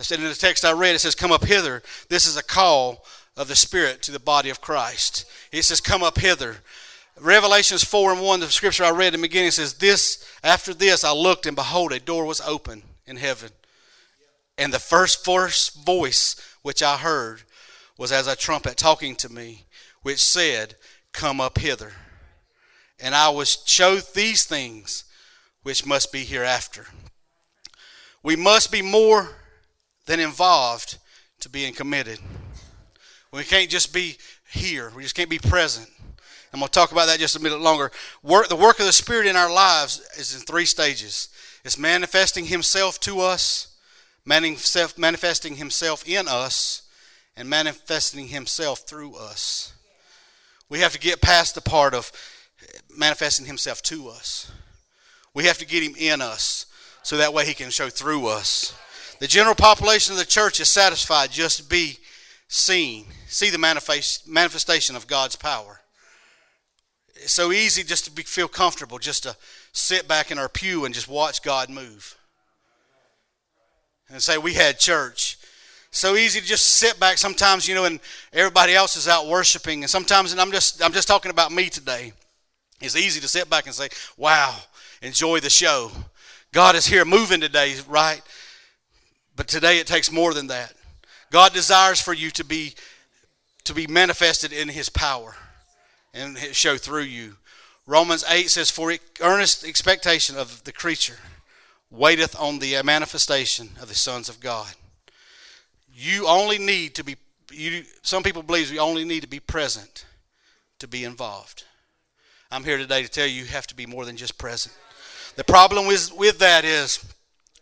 I 0.02 0.04
said 0.04 0.18
in 0.18 0.24
the 0.24 0.34
text 0.34 0.64
I 0.64 0.72
read, 0.72 0.96
it 0.96 0.98
says, 0.98 1.14
Come 1.14 1.30
up 1.30 1.44
hither. 1.44 1.80
This 2.08 2.26
is 2.26 2.36
a 2.36 2.42
call 2.42 3.04
of 3.36 3.46
the 3.46 3.54
Spirit 3.54 4.02
to 4.02 4.10
the 4.10 4.18
body 4.18 4.50
of 4.50 4.60
Christ. 4.60 5.26
It 5.52 5.62
says, 5.62 5.80
Come 5.80 6.02
up 6.02 6.18
hither. 6.18 6.56
Revelations 7.20 7.84
4 7.84 8.14
and 8.14 8.20
1, 8.20 8.40
the 8.40 8.50
scripture 8.50 8.82
I 8.82 8.90
read 8.90 9.14
in 9.14 9.20
the 9.20 9.28
beginning 9.28 9.52
says, 9.52 9.74
This 9.74 10.28
after 10.42 10.74
this 10.74 11.04
I 11.04 11.12
looked, 11.12 11.46
and 11.46 11.54
behold, 11.54 11.92
a 11.92 12.00
door 12.00 12.26
was 12.26 12.40
open 12.40 12.82
in 13.06 13.16
heaven. 13.16 13.50
And 14.58 14.72
the 14.72 14.80
first, 14.80 15.24
first 15.24 15.86
voice 15.86 16.34
which 16.62 16.82
I 16.82 16.96
heard 16.96 17.42
was 17.96 18.10
as 18.10 18.26
a 18.26 18.34
trumpet 18.34 18.76
talking 18.76 19.14
to 19.14 19.28
me, 19.28 19.66
which 20.02 20.20
said, 20.20 20.74
Come 21.12 21.40
up 21.40 21.58
hither. 21.58 21.92
And 22.98 23.14
I 23.14 23.28
was 23.28 23.62
showed 23.66 24.02
these 24.14 24.42
things 24.42 25.04
which 25.62 25.86
must 25.86 26.10
be 26.10 26.24
hereafter. 26.24 26.86
We 28.24 28.34
must 28.34 28.72
be 28.72 28.82
more 28.82 29.36
than 30.06 30.20
involved 30.20 30.98
to 31.40 31.48
being 31.48 31.74
committed. 31.74 32.18
We 33.32 33.44
can't 33.44 33.70
just 33.70 33.94
be 33.94 34.16
here. 34.52 34.92
We 34.94 35.02
just 35.02 35.14
can't 35.14 35.30
be 35.30 35.38
present. 35.38 35.88
I'm 36.52 36.60
going 36.60 36.68
to 36.68 36.72
talk 36.72 36.92
about 36.92 37.06
that 37.06 37.18
just 37.18 37.36
a 37.36 37.40
minute 37.40 37.60
longer. 37.60 37.90
Work, 38.22 38.48
the 38.48 38.56
work 38.56 38.78
of 38.78 38.84
the 38.84 38.92
Spirit 38.92 39.26
in 39.26 39.36
our 39.36 39.50
lives 39.50 40.00
is 40.18 40.34
in 40.34 40.42
three 40.42 40.66
stages. 40.66 41.28
It's 41.64 41.78
manifesting 41.78 42.44
Himself 42.44 43.00
to 43.00 43.20
us, 43.20 43.74
manifesting 44.26 45.56
Himself 45.56 46.06
in 46.06 46.28
us, 46.28 46.82
and 47.36 47.48
manifesting 47.48 48.28
Himself 48.28 48.80
through 48.80 49.14
us. 49.14 49.72
We 50.68 50.80
have 50.80 50.92
to 50.92 50.98
get 50.98 51.22
past 51.22 51.54
the 51.54 51.62
part 51.62 51.94
of 51.94 52.12
manifesting 52.94 53.46
Himself 53.46 53.80
to 53.84 54.08
us. 54.08 54.52
We 55.32 55.44
have 55.44 55.58
to 55.58 55.66
get 55.66 55.82
Him 55.82 55.94
in 55.98 56.20
us 56.20 56.66
so 57.02 57.16
that 57.16 57.32
way 57.32 57.46
He 57.46 57.54
can 57.54 57.70
show 57.70 57.88
through 57.88 58.26
us. 58.26 58.74
The 59.22 59.28
general 59.28 59.54
population 59.54 60.12
of 60.14 60.18
the 60.18 60.24
church 60.24 60.58
is 60.58 60.68
satisfied 60.68 61.30
just 61.30 61.58
to 61.58 61.62
be 61.62 61.98
seen, 62.48 63.06
see 63.28 63.50
the 63.50 64.16
manifestation 64.26 64.96
of 64.96 65.06
God's 65.06 65.36
power. 65.36 65.80
It's 67.14 67.32
so 67.32 67.52
easy 67.52 67.84
just 67.84 68.04
to 68.06 68.10
be, 68.10 68.24
feel 68.24 68.48
comfortable, 68.48 68.98
just 68.98 69.22
to 69.22 69.36
sit 69.70 70.08
back 70.08 70.32
in 70.32 70.40
our 70.40 70.48
pew 70.48 70.84
and 70.84 70.92
just 70.92 71.06
watch 71.06 71.40
God 71.40 71.70
move. 71.70 72.16
And 74.08 74.20
say, 74.20 74.38
We 74.38 74.54
had 74.54 74.80
church. 74.80 75.38
So 75.92 76.16
easy 76.16 76.40
to 76.40 76.44
just 76.46 76.64
sit 76.64 76.98
back 76.98 77.16
sometimes, 77.16 77.68
you 77.68 77.76
know, 77.76 77.84
and 77.84 78.00
everybody 78.32 78.74
else 78.74 78.96
is 78.96 79.06
out 79.06 79.28
worshiping. 79.28 79.84
And 79.84 79.90
sometimes, 79.90 80.32
and 80.32 80.40
I'm 80.40 80.50
just, 80.50 80.82
I'm 80.82 80.92
just 80.92 81.06
talking 81.06 81.30
about 81.30 81.52
me 81.52 81.68
today. 81.68 82.12
It's 82.80 82.96
easy 82.96 83.20
to 83.20 83.28
sit 83.28 83.48
back 83.48 83.66
and 83.66 83.74
say, 83.74 83.88
Wow, 84.16 84.56
enjoy 85.00 85.38
the 85.38 85.48
show. 85.48 85.92
God 86.52 86.74
is 86.74 86.86
here 86.86 87.04
moving 87.04 87.40
today, 87.40 87.76
right? 87.86 88.20
But 89.36 89.48
today 89.48 89.78
it 89.78 89.86
takes 89.86 90.10
more 90.10 90.34
than 90.34 90.48
that. 90.48 90.74
God 91.30 91.52
desires 91.52 92.00
for 92.00 92.12
you 92.12 92.30
to 92.32 92.44
be 92.44 92.74
to 93.64 93.74
be 93.74 93.86
manifested 93.86 94.52
in 94.52 94.68
his 94.68 94.88
power 94.88 95.36
and 96.12 96.36
show 96.36 96.76
through 96.76 97.02
you. 97.02 97.36
Romans 97.86 98.24
8 98.28 98.50
says, 98.50 98.70
For 98.70 98.94
earnest 99.20 99.64
expectation 99.64 100.36
of 100.36 100.64
the 100.64 100.72
creature 100.72 101.18
waiteth 101.90 102.38
on 102.38 102.58
the 102.58 102.80
manifestation 102.82 103.70
of 103.80 103.88
the 103.88 103.94
sons 103.94 104.28
of 104.28 104.40
God. 104.40 104.74
You 105.94 106.26
only 106.26 106.58
need 106.58 106.94
to 106.96 107.04
be, 107.04 107.16
you, 107.52 107.84
some 108.02 108.22
people 108.22 108.42
believe 108.42 108.70
we 108.70 108.78
only 108.78 109.04
need 109.04 109.20
to 109.20 109.28
be 109.28 109.40
present 109.40 110.06
to 110.78 110.88
be 110.88 111.04
involved. 111.04 111.64
I'm 112.50 112.64
here 112.64 112.78
today 112.78 113.02
to 113.02 113.08
tell 113.08 113.26
you 113.26 113.42
you 113.42 113.44
have 113.46 113.66
to 113.68 113.74
be 113.74 113.86
more 113.86 114.04
than 114.04 114.16
just 114.16 114.38
present. 114.38 114.74
The 115.36 115.44
problem 115.44 115.86
with, 115.86 116.12
with 116.12 116.38
that 116.38 116.64
is 116.64 117.04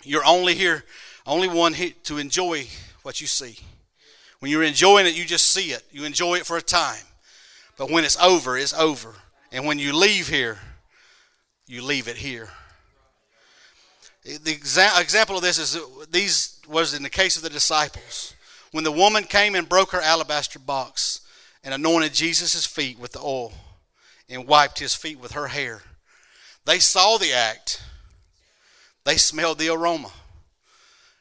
you're 0.03 0.25
only 0.25 0.55
here, 0.55 0.85
only 1.27 1.49
one 1.49 1.75
to 2.05 2.19
enjoy 2.19 2.67
what 3.03 3.21
you 3.21 3.27
see. 3.27 3.59
When 4.41 4.51
you're 4.51 4.63
enjoying 4.63 5.07
it, 5.07 5.17
you 5.17 5.25
just 5.25 5.51
see 5.51 5.73
it. 5.73 5.83
You 5.93 6.05
enjoy 6.05 6.37
it 6.37 6.47
for 6.47 6.57
a 6.57 6.63
time. 6.63 7.05
But 7.77 7.91
when 7.91 8.05
it's 8.05 8.21
over, 8.21 8.57
it's 8.57 8.75
over. 8.75 9.15
And 9.53 9.67
when 9.67 9.79
you 9.79 9.95
leave 9.95 10.29
here, 10.29 10.59
you 11.67 11.83
leave 11.83 12.09
it 12.09 12.17
here. 12.17 12.49
The 14.25 14.55
exa- 14.55 15.01
example 15.01 15.37
of 15.37 15.43
this 15.43 15.59
is 15.59 15.79
these 16.11 16.61
was 16.69 16.95
in 16.95 17.03
the 17.03 17.11
case 17.11 17.37
of 17.37 17.43
the 17.43 17.51
disciples. 17.51 18.35
When 18.71 18.85
the 18.85 18.93
woman 18.93 19.25
came 19.25 19.55
and 19.55 19.69
broke 19.69 19.93
her 19.93 20.01
alabaster 20.01 20.59
box 20.59 21.23
and 21.65 21.75
anointed 21.75 22.13
Jesus' 22.13 22.67
feet 22.67 22.99
with 22.99 23.13
the 23.13 23.21
oil 23.21 23.53
and 24.29 24.47
wiped 24.47 24.79
his 24.79 24.95
feet 24.95 25.19
with 25.19 25.33
her 25.33 25.49
hair, 25.49 25.83
they 26.65 26.79
saw 26.79 27.17
the 27.17 27.33
act. 27.33 27.83
They 29.05 29.17
smelled 29.17 29.59
the 29.59 29.71
aroma. 29.71 30.13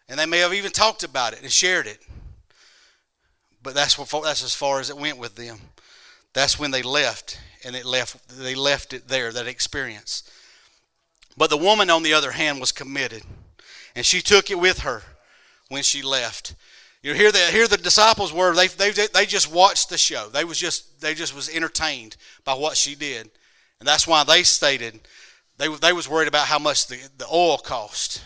And 0.09 0.19
they 0.19 0.25
may 0.25 0.39
have 0.39 0.53
even 0.53 0.71
talked 0.71 1.03
about 1.03 1.33
it 1.33 1.41
and 1.41 1.51
shared 1.51 1.87
it. 1.87 1.99
But 3.61 3.75
that's, 3.75 3.97
what, 3.97 4.09
that's 4.23 4.43
as 4.43 4.55
far 4.55 4.79
as 4.79 4.89
it 4.89 4.97
went 4.97 5.19
with 5.19 5.35
them. 5.35 5.59
That's 6.33 6.59
when 6.59 6.71
they 6.71 6.81
left, 6.81 7.39
and 7.63 7.75
it 7.75 7.85
left, 7.85 8.27
they 8.29 8.55
left 8.55 8.93
it 8.93 9.07
there, 9.07 9.31
that 9.31 9.47
experience. 9.47 10.23
But 11.37 11.49
the 11.49 11.57
woman, 11.57 11.89
on 11.89 12.03
the 12.03 12.13
other 12.13 12.31
hand, 12.31 12.59
was 12.59 12.71
committed, 12.71 13.23
and 13.95 14.05
she 14.05 14.21
took 14.21 14.51
it 14.51 14.59
with 14.59 14.79
her 14.79 15.03
when 15.69 15.83
she 15.83 16.01
left. 16.01 16.55
You 17.01 17.13
hear 17.13 17.31
the 17.31 17.39
here 17.39 17.67
the 17.67 17.77
disciples 17.77 18.33
were 18.33 18.53
they, 18.53 18.67
they 18.67 18.91
they 18.91 19.25
just 19.25 19.49
watched 19.49 19.89
the 19.89 19.97
show. 19.97 20.27
They 20.27 20.43
was 20.43 20.57
just 20.57 20.99
they 20.99 21.13
just 21.13 21.33
was 21.33 21.47
entertained 21.49 22.17
by 22.43 22.55
what 22.55 22.75
she 22.75 22.93
did, 22.93 23.29
and 23.79 23.87
that's 23.87 24.05
why 24.05 24.25
they 24.25 24.43
stated 24.43 24.99
they 25.57 25.73
they 25.77 25.93
was 25.93 26.09
worried 26.09 26.27
about 26.27 26.47
how 26.47 26.59
much 26.59 26.87
the, 26.87 26.99
the 27.17 27.27
oil 27.31 27.57
cost. 27.57 28.21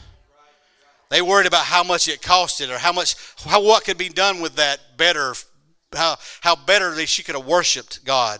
They 1.13 1.21
worried 1.21 1.45
about 1.45 1.65
how 1.65 1.83
much 1.83 2.07
it 2.07 2.23
costed 2.23 2.73
or 2.73 2.79
how 2.79 2.91
much 2.91 3.15
how 3.45 3.61
what 3.61 3.85
could 3.85 3.99
be 3.99 4.09
done 4.09 4.41
with 4.41 4.55
that 4.55 4.79
better 4.97 5.35
how, 5.93 6.17
how 6.41 6.55
better 6.55 7.05
she 7.05 7.21
could 7.21 7.35
have 7.35 7.45
worshiped 7.45 8.03
God 8.03 8.39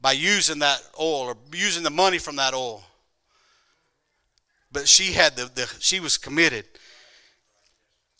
by 0.00 0.10
using 0.10 0.58
that 0.58 0.82
oil 0.98 1.28
or 1.28 1.36
using 1.52 1.84
the 1.84 1.90
money 1.90 2.18
from 2.18 2.34
that 2.36 2.54
oil. 2.54 2.82
But 4.72 4.88
she 4.88 5.12
had 5.12 5.36
the, 5.36 5.44
the 5.44 5.72
she 5.78 6.00
was 6.00 6.18
committed. 6.18 6.64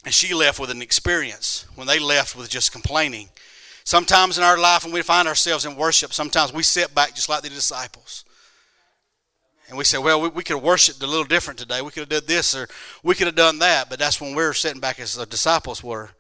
And 0.04 0.14
she 0.14 0.32
left 0.32 0.61
with 0.61 0.70
an 0.70 0.80
experience 0.80 1.66
when 1.75 1.88
they 1.88 1.99
left 1.99 2.37
with 2.37 2.49
just 2.49 2.70
complaining. 2.70 3.30
Sometimes 3.82 4.38
in 4.38 4.44
our 4.44 4.56
life, 4.56 4.85
when 4.85 4.92
we 4.94 5.02
find 5.02 5.26
ourselves 5.26 5.66
in 5.66 5.75
worship, 5.75 6.12
sometimes 6.12 6.52
we 6.52 6.62
sit 6.62 6.94
back 6.94 7.16
just 7.16 7.28
like 7.28 7.42
the 7.42 7.49
disciples. 7.49 8.25
And 9.68 9.76
we 9.76 9.85
say, 9.85 9.99
well, 9.99 10.20
we, 10.20 10.28
we 10.28 10.44
could 10.44 10.56
have 10.56 10.64
worshiped 10.64 11.02
a 11.02 11.06
little 11.06 11.25
different 11.25 11.58
today. 11.58 11.82
We 11.82 11.90
could 11.90 12.00
have 12.00 12.08
done 12.08 12.23
this 12.26 12.54
or 12.54 12.68
we 13.02 13.14
could 13.14 13.26
have 13.26 13.35
done 13.35 13.58
that. 13.58 13.88
But 13.90 13.99
that's 13.99 14.20
when 14.20 14.35
we're 14.35 14.52
sitting 14.52 14.80
back 14.80 15.00
as 15.00 15.14
the 15.14 15.26
disciples 15.26 15.82
were, 15.82 16.11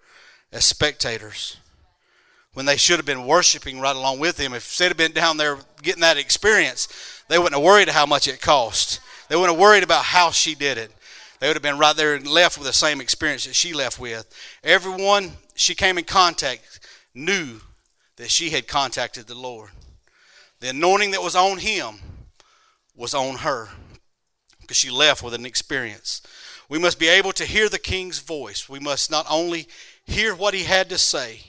as 0.52 0.64
spectators 0.64 1.56
when 2.56 2.64
they 2.64 2.78
should 2.78 2.96
have 2.96 3.04
been 3.04 3.26
worshiping 3.26 3.80
right 3.80 3.94
along 3.94 4.18
with 4.18 4.40
him. 4.40 4.54
If 4.54 4.78
they'd 4.78 4.86
have 4.86 4.96
been 4.96 5.12
down 5.12 5.36
there 5.36 5.58
getting 5.82 6.00
that 6.00 6.16
experience, 6.16 6.88
they 7.28 7.36
wouldn't 7.36 7.54
have 7.54 7.62
worried 7.62 7.90
how 7.90 8.06
much 8.06 8.28
it 8.28 8.40
cost. 8.40 9.00
They 9.28 9.36
wouldn't 9.36 9.52
have 9.52 9.60
worried 9.60 9.82
about 9.82 10.04
how 10.04 10.30
she 10.30 10.54
did 10.54 10.78
it. 10.78 10.90
They 11.38 11.48
would 11.48 11.56
have 11.56 11.62
been 11.62 11.76
right 11.76 11.94
there 11.94 12.14
and 12.14 12.26
left 12.26 12.56
with 12.56 12.66
the 12.66 12.72
same 12.72 13.02
experience 13.02 13.44
that 13.44 13.54
she 13.54 13.74
left 13.74 13.98
with. 13.98 14.26
Everyone 14.64 15.32
she 15.54 15.74
came 15.74 15.98
in 15.98 16.04
contact 16.04 16.80
knew 17.14 17.60
that 18.16 18.30
she 18.30 18.48
had 18.48 18.66
contacted 18.66 19.26
the 19.26 19.34
Lord. 19.34 19.68
The 20.60 20.70
anointing 20.70 21.10
that 21.10 21.22
was 21.22 21.36
on 21.36 21.58
him 21.58 21.96
was 22.96 23.14
on 23.14 23.36
her 23.36 23.68
because 24.60 24.76
she 24.76 24.90
left 24.90 25.22
with 25.22 25.34
an 25.34 25.46
experience. 25.46 26.22
We 26.68 26.78
must 26.78 26.98
be 26.98 27.08
able 27.08 27.32
to 27.32 27.44
hear 27.44 27.68
the 27.68 27.78
king's 27.78 28.18
voice. 28.18 28.68
We 28.68 28.80
must 28.80 29.10
not 29.10 29.26
only 29.30 29.68
hear 30.04 30.34
what 30.34 30.54
he 30.54 30.64
had 30.64 30.88
to 30.88 30.98
say, 30.98 31.40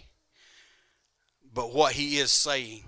but 1.53 1.73
what 1.73 1.93
he 1.93 2.17
is 2.17 2.31
saying. 2.31 2.83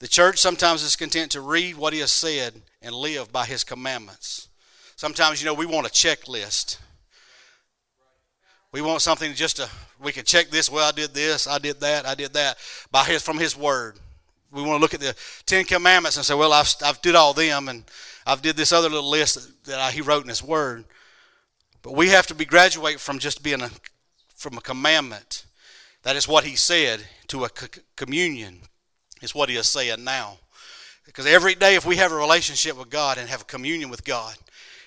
The 0.00 0.08
church 0.08 0.38
sometimes 0.38 0.82
is 0.82 0.96
content 0.96 1.32
to 1.32 1.40
read 1.40 1.76
what 1.76 1.92
he 1.92 2.00
has 2.00 2.12
said 2.12 2.54
and 2.82 2.94
live 2.94 3.32
by 3.32 3.44
his 3.46 3.64
commandments. 3.64 4.48
Sometimes, 4.96 5.40
you 5.40 5.46
know, 5.46 5.54
we 5.54 5.66
want 5.66 5.86
a 5.86 5.90
checklist. 5.90 6.78
We 8.72 8.82
want 8.82 9.02
something 9.02 9.34
just 9.34 9.56
to, 9.56 9.68
we 10.02 10.12
can 10.12 10.24
check 10.24 10.48
this, 10.48 10.70
well, 10.70 10.88
I 10.88 10.92
did 10.92 11.12
this, 11.12 11.46
I 11.46 11.58
did 11.58 11.80
that, 11.80 12.06
I 12.06 12.14
did 12.14 12.34
that, 12.34 12.58
by 12.90 13.04
his, 13.04 13.22
from 13.22 13.38
his 13.38 13.56
word. 13.56 13.98
We 14.52 14.62
want 14.62 14.78
to 14.78 14.80
look 14.80 14.94
at 14.94 15.00
the 15.00 15.14
Ten 15.46 15.64
Commandments 15.64 16.16
and 16.16 16.26
say, 16.26 16.34
well, 16.34 16.52
I've, 16.52 16.74
I've 16.84 17.00
did 17.02 17.14
all 17.14 17.32
them 17.32 17.68
and 17.68 17.84
I've 18.26 18.42
did 18.42 18.56
this 18.56 18.72
other 18.72 18.88
little 18.88 19.08
list 19.08 19.34
that, 19.36 19.64
that 19.64 19.78
I, 19.80 19.90
he 19.90 20.00
wrote 20.00 20.22
in 20.22 20.28
his 20.28 20.42
word. 20.42 20.84
But 21.82 21.94
we 21.94 22.08
have 22.08 22.26
to 22.26 22.34
be 22.34 22.44
graduate 22.44 23.00
from 23.00 23.18
just 23.18 23.42
being 23.42 23.62
a, 23.62 23.70
from 24.34 24.58
a 24.58 24.60
commandment 24.60 25.44
that 26.02 26.16
is 26.16 26.26
what 26.26 26.44
he 26.44 26.56
said 26.56 27.00
to 27.28 27.44
a 27.44 27.50
communion, 27.96 28.60
is 29.22 29.34
what 29.34 29.48
he 29.48 29.56
is 29.56 29.68
saying 29.68 30.02
now. 30.02 30.38
Because 31.06 31.26
every 31.26 31.54
day, 31.54 31.74
if 31.74 31.84
we 31.84 31.96
have 31.96 32.12
a 32.12 32.16
relationship 32.16 32.78
with 32.78 32.90
God 32.90 33.18
and 33.18 33.28
have 33.28 33.42
a 33.42 33.44
communion 33.44 33.90
with 33.90 34.04
God, 34.04 34.34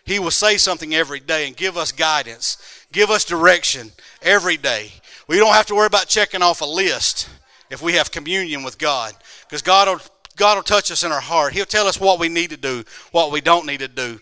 he 0.05 0.19
will 0.19 0.31
say 0.31 0.57
something 0.57 0.93
every 0.93 1.19
day 1.19 1.47
and 1.47 1.55
give 1.55 1.77
us 1.77 1.91
guidance, 1.91 2.57
give 2.91 3.09
us 3.09 3.23
direction 3.23 3.91
every 4.21 4.57
day. 4.57 4.91
We 5.27 5.37
don't 5.37 5.53
have 5.53 5.65
to 5.67 5.75
worry 5.75 5.87
about 5.87 6.07
checking 6.07 6.41
off 6.41 6.61
a 6.61 6.65
list 6.65 7.29
if 7.73 7.81
we 7.81 7.93
have 7.93 8.11
communion 8.11 8.63
with 8.63 8.77
God. 8.77 9.13
Because 9.41 9.63
God 9.63 9.87
will, 9.87 10.01
God 10.37 10.55
will 10.55 10.63
touch 10.63 10.91
us 10.91 11.03
in 11.03 11.11
our 11.11 11.19
heart. 11.19 11.53
He'll 11.53 11.65
tell 11.65 11.87
us 11.87 11.99
what 11.99 12.19
we 12.19 12.29
need 12.29 12.51
to 12.51 12.57
do, 12.57 12.83
what 13.11 13.31
we 13.31 13.41
don't 13.41 13.65
need 13.65 13.79
to 13.79 13.87
do. 13.87 14.19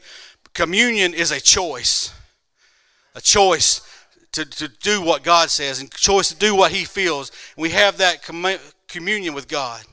Communion 0.54 1.14
is 1.14 1.32
a 1.32 1.40
choice. 1.40 2.14
A 3.14 3.22
choice 3.22 3.82
to, 4.32 4.46
to 4.46 4.70
do 4.70 5.02
what 5.02 5.24
God 5.24 5.50
says 5.50 5.82
and 5.82 5.92
choice 5.92 6.30
to 6.30 6.36
do 6.36 6.56
what 6.56 6.72
he 6.72 6.86
feels. 6.86 7.32
We 7.58 7.72
have 7.72 7.98
that 7.98 8.24
com- 8.24 8.58
communion 8.88 9.34
with 9.34 9.50
God. 9.50 9.84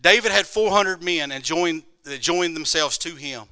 David 0.00 0.32
had 0.32 0.44
400 0.44 1.02
men 1.02 1.30
and 1.30 1.42
joined, 1.42 1.84
that 2.02 2.20
joined 2.20 2.56
themselves 2.56 2.98
to 2.98 3.14
him. 3.14 3.44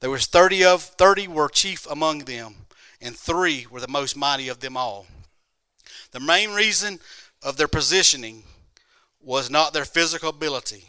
There 0.00 0.10
was 0.10 0.26
30 0.26 0.64
of 0.64 0.82
30 0.82 1.28
were 1.28 1.48
chief 1.48 1.86
among 1.88 2.20
them, 2.20 2.54
and 3.00 3.16
three 3.16 3.66
were 3.70 3.80
the 3.80 3.88
most 3.88 4.16
mighty 4.16 4.48
of 4.48 4.58
them 4.58 4.76
all. 4.76 5.06
The 6.10 6.20
main 6.20 6.50
reason 6.50 6.98
of 7.42 7.56
their 7.56 7.68
positioning 7.68 8.42
was 9.20 9.50
not 9.50 9.72
their 9.72 9.84
physical 9.84 10.30
ability 10.30 10.84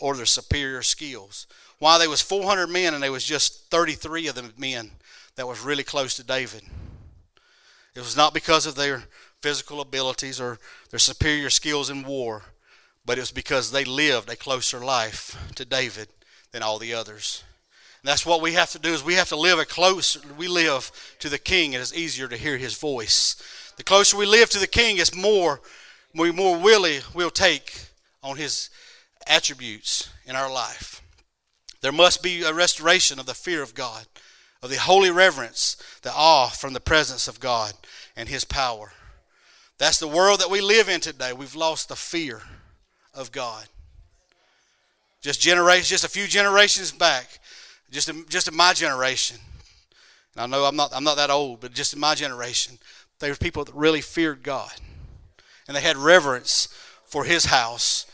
or 0.00 0.14
their 0.14 0.26
superior 0.26 0.82
skills. 0.82 1.46
Why 1.78 1.98
there 1.98 2.10
was 2.10 2.22
400 2.22 2.68
men 2.68 2.94
and 2.94 3.02
there 3.02 3.12
was 3.12 3.24
just 3.24 3.70
33 3.70 4.28
of 4.28 4.34
the 4.34 4.52
men 4.56 4.90
that 5.36 5.46
was 5.46 5.60
really 5.60 5.84
close 5.84 6.14
to 6.16 6.24
David. 6.24 6.62
It 7.94 8.00
was 8.00 8.16
not 8.16 8.34
because 8.34 8.66
of 8.66 8.74
their 8.74 9.04
physical 9.40 9.80
abilities 9.80 10.40
or 10.40 10.58
their 10.90 10.98
superior 10.98 11.50
skills 11.50 11.90
in 11.90 12.04
war, 12.04 12.42
but 13.04 13.18
it 13.18 13.22
was 13.22 13.30
because 13.30 13.72
they 13.72 13.84
lived 13.84 14.28
a 14.30 14.36
closer 14.36 14.78
life 14.78 15.36
to 15.54 15.64
David 15.64 16.08
than 16.52 16.62
all 16.62 16.78
the 16.78 16.94
others. 16.94 17.42
And 18.02 18.08
that's 18.08 18.24
what 18.24 18.40
we 18.40 18.52
have 18.52 18.70
to 18.70 18.78
do 18.78 18.92
is 18.92 19.04
we 19.04 19.14
have 19.14 19.28
to 19.28 19.36
live 19.36 19.58
a 19.58 19.64
closer 19.64 20.20
we 20.38 20.48
live 20.48 20.90
to 21.18 21.28
the 21.28 21.38
king 21.38 21.72
it 21.72 21.80
is 21.80 21.94
easier 21.94 22.28
to 22.28 22.36
hear 22.36 22.56
his 22.56 22.78
voice. 22.78 23.36
The 23.80 23.84
closer 23.84 24.18
we 24.18 24.26
live 24.26 24.50
to 24.50 24.58
the 24.58 24.66
king 24.66 24.98
it's 24.98 25.14
more 25.14 25.62
we 26.14 26.32
more 26.32 26.58
willing 26.58 27.00
we'll 27.14 27.30
take 27.30 27.86
on 28.22 28.36
his 28.36 28.68
attributes 29.26 30.10
in 30.26 30.36
our 30.36 30.52
life. 30.52 31.00
There 31.80 31.90
must 31.90 32.22
be 32.22 32.42
a 32.42 32.52
restoration 32.52 33.18
of 33.18 33.24
the 33.24 33.32
fear 33.32 33.62
of 33.62 33.72
God, 33.72 34.04
of 34.62 34.68
the 34.68 34.76
holy 34.76 35.10
reverence, 35.10 35.78
the 36.02 36.12
awe 36.12 36.48
from 36.48 36.74
the 36.74 36.78
presence 36.78 37.26
of 37.26 37.40
God 37.40 37.72
and 38.14 38.28
his 38.28 38.44
power. 38.44 38.92
That's 39.78 39.98
the 39.98 40.06
world 40.06 40.40
that 40.40 40.50
we 40.50 40.60
live 40.60 40.90
in 40.90 41.00
today. 41.00 41.32
We've 41.32 41.56
lost 41.56 41.88
the 41.88 41.96
fear 41.96 42.42
of 43.14 43.32
God. 43.32 43.64
Just 45.22 45.40
generations, 45.40 45.88
just 45.88 46.04
a 46.04 46.08
few 46.10 46.26
generations 46.26 46.92
back, 46.92 47.40
just 47.90 48.10
in, 48.10 48.26
just 48.28 48.46
in 48.46 48.54
my 48.54 48.74
generation. 48.74 49.38
And 50.34 50.42
I 50.42 50.46
know 50.46 50.66
I'm 50.66 50.76
not 50.76 50.90
I'm 50.94 51.04
not 51.04 51.16
that 51.16 51.30
old, 51.30 51.60
but 51.60 51.72
just 51.72 51.94
in 51.94 52.00
my 52.00 52.14
generation, 52.14 52.78
there 53.20 53.30
were 53.30 53.36
people 53.36 53.64
that 53.64 53.74
really 53.74 54.00
feared 54.00 54.42
God, 54.42 54.72
and 55.68 55.76
they 55.76 55.82
had 55.82 55.96
reverence 55.96 56.68
for 57.06 57.24
His 57.24 57.46
house. 57.46 58.06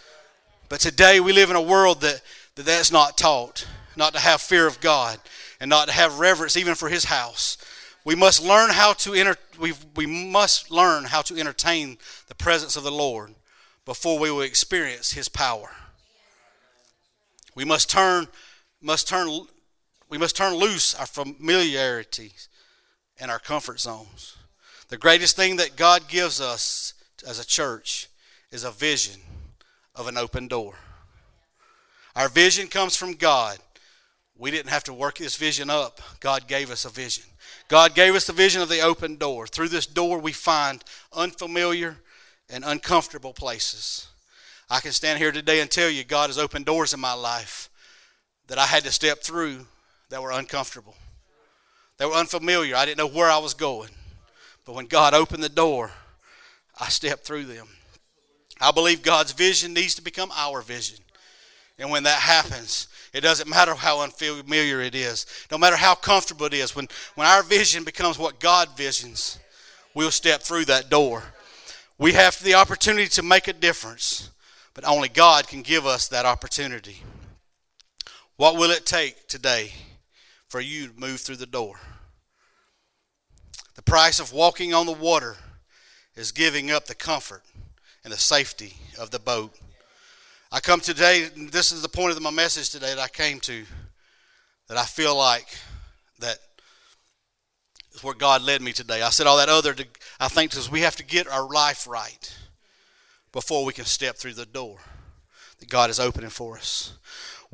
But 0.68 0.80
today 0.80 1.20
we 1.20 1.32
live 1.32 1.48
in 1.48 1.56
a 1.56 1.62
world 1.62 2.00
that, 2.00 2.20
that 2.56 2.66
that's 2.66 2.90
not 2.90 3.16
taught, 3.16 3.66
not 3.96 4.12
to 4.14 4.20
have 4.20 4.40
fear 4.40 4.66
of 4.66 4.80
God 4.80 5.18
and 5.60 5.70
not 5.70 5.86
to 5.86 5.94
have 5.94 6.18
reverence 6.18 6.56
even 6.56 6.74
for 6.74 6.88
His 6.88 7.04
house. 7.04 7.56
We 8.04 8.14
must 8.14 8.42
learn 8.44 8.70
how 8.70 8.92
to 8.94 9.14
enter, 9.14 9.36
we, 9.58 9.74
we 9.94 10.06
must 10.06 10.70
learn 10.70 11.04
how 11.04 11.22
to 11.22 11.38
entertain 11.38 11.98
the 12.28 12.34
presence 12.34 12.76
of 12.76 12.82
the 12.82 12.90
Lord 12.90 13.34
before 13.84 14.18
we 14.18 14.30
will 14.30 14.42
experience 14.42 15.12
His 15.12 15.28
power. 15.28 15.70
We 17.54 17.64
must 17.64 17.88
turn, 17.88 18.26
must 18.82 19.08
turn, 19.08 19.28
we 20.08 20.18
must 20.18 20.36
turn 20.36 20.54
loose 20.54 20.94
our 20.94 21.06
familiarities 21.06 22.48
and 23.18 23.30
our 23.30 23.38
comfort 23.38 23.80
zones. 23.80 24.36
The 24.88 24.96
greatest 24.96 25.34
thing 25.34 25.56
that 25.56 25.74
God 25.74 26.06
gives 26.06 26.40
us 26.40 26.94
as 27.26 27.40
a 27.40 27.46
church 27.46 28.08
is 28.52 28.62
a 28.62 28.70
vision 28.70 29.20
of 29.96 30.06
an 30.06 30.16
open 30.16 30.46
door. 30.46 30.74
Our 32.14 32.28
vision 32.28 32.68
comes 32.68 32.94
from 32.94 33.14
God. 33.14 33.58
We 34.38 34.52
didn't 34.52 34.70
have 34.70 34.84
to 34.84 34.94
work 34.94 35.18
this 35.18 35.36
vision 35.36 35.70
up. 35.70 36.00
God 36.20 36.46
gave 36.46 36.70
us 36.70 36.84
a 36.84 36.88
vision. 36.88 37.24
God 37.68 37.94
gave 37.96 38.14
us 38.14 38.26
the 38.26 38.32
vision 38.32 38.62
of 38.62 38.68
the 38.68 38.80
open 38.80 39.16
door. 39.16 39.48
Through 39.48 39.70
this 39.70 39.86
door, 39.86 40.20
we 40.20 40.32
find 40.32 40.84
unfamiliar 41.12 41.96
and 42.48 42.64
uncomfortable 42.64 43.32
places. 43.32 44.06
I 44.70 44.78
can 44.78 44.92
stand 44.92 45.18
here 45.18 45.32
today 45.32 45.60
and 45.60 45.70
tell 45.70 45.90
you 45.90 46.04
God 46.04 46.28
has 46.28 46.38
opened 46.38 46.66
doors 46.66 46.94
in 46.94 47.00
my 47.00 47.12
life 47.12 47.70
that 48.46 48.58
I 48.58 48.66
had 48.66 48.84
to 48.84 48.92
step 48.92 49.22
through 49.22 49.66
that 50.10 50.22
were 50.22 50.30
uncomfortable. 50.30 50.94
They 51.98 52.06
were 52.06 52.12
unfamiliar. 52.12 52.76
I 52.76 52.84
didn't 52.84 52.98
know 52.98 53.08
where 53.08 53.30
I 53.30 53.38
was 53.38 53.54
going. 53.54 53.90
But 54.66 54.74
when 54.74 54.86
God 54.86 55.14
opened 55.14 55.42
the 55.42 55.48
door, 55.48 55.92
I 56.78 56.88
stepped 56.88 57.24
through 57.24 57.44
them. 57.44 57.68
I 58.60 58.72
believe 58.72 59.02
God's 59.02 59.32
vision 59.32 59.72
needs 59.72 59.94
to 59.94 60.02
become 60.02 60.30
our 60.34 60.60
vision. 60.60 60.98
And 61.78 61.90
when 61.90 62.02
that 62.02 62.18
happens, 62.20 62.88
it 63.12 63.20
doesn't 63.20 63.48
matter 63.48 63.74
how 63.74 64.02
unfamiliar 64.02 64.80
it 64.80 64.94
is, 64.94 65.26
no 65.50 65.58
matter 65.58 65.76
how 65.76 65.94
comfortable 65.94 66.46
it 66.46 66.54
is. 66.54 66.74
When, 66.74 66.88
when 67.14 67.26
our 67.26 67.42
vision 67.42 67.84
becomes 67.84 68.18
what 68.18 68.40
God 68.40 68.76
visions, 68.76 69.38
we'll 69.94 70.10
step 70.10 70.42
through 70.42 70.64
that 70.66 70.90
door. 70.90 71.22
We 71.98 72.12
have 72.12 72.42
the 72.42 72.54
opportunity 72.54 73.08
to 73.08 73.22
make 73.22 73.46
a 73.48 73.52
difference, 73.52 74.30
but 74.74 74.84
only 74.84 75.08
God 75.08 75.48
can 75.48 75.62
give 75.62 75.86
us 75.86 76.08
that 76.08 76.26
opportunity. 76.26 77.02
What 78.36 78.56
will 78.56 78.70
it 78.70 78.84
take 78.84 79.28
today 79.28 79.72
for 80.48 80.60
you 80.60 80.88
to 80.88 81.00
move 81.00 81.20
through 81.20 81.36
the 81.36 81.46
door? 81.46 81.78
Price 83.86 84.18
of 84.18 84.32
walking 84.32 84.74
on 84.74 84.84
the 84.84 84.92
water 84.92 85.36
is 86.16 86.32
giving 86.32 86.70
up 86.72 86.86
the 86.86 86.94
comfort 86.94 87.42
and 88.02 88.12
the 88.12 88.18
safety 88.18 88.74
of 88.98 89.10
the 89.10 89.20
boat. 89.20 89.54
I 90.50 90.60
come 90.60 90.80
today, 90.80 91.28
this 91.36 91.70
is 91.70 91.82
the 91.82 91.88
point 91.88 92.16
of 92.16 92.20
my 92.20 92.30
message 92.30 92.70
today 92.70 92.94
that 92.94 93.00
I 93.00 93.08
came 93.08 93.38
to, 93.40 93.64
that 94.68 94.76
I 94.76 94.84
feel 94.84 95.16
like 95.16 95.46
that 96.18 96.38
is 97.94 98.02
where 98.02 98.14
God 98.14 98.42
led 98.42 98.60
me 98.60 98.72
today. 98.72 99.02
I 99.02 99.10
said 99.10 99.26
all 99.26 99.36
that 99.36 99.48
other, 99.48 99.72
to, 99.72 99.86
I 100.18 100.28
think, 100.28 100.50
because 100.50 100.70
we 100.70 100.80
have 100.80 100.96
to 100.96 101.04
get 101.04 101.28
our 101.28 101.48
life 101.48 101.86
right 101.86 102.36
before 103.32 103.64
we 103.64 103.72
can 103.72 103.84
step 103.84 104.16
through 104.16 104.34
the 104.34 104.46
door 104.46 104.78
that 105.60 105.68
God 105.68 105.90
is 105.90 106.00
opening 106.00 106.30
for 106.30 106.58
us. 106.58 106.94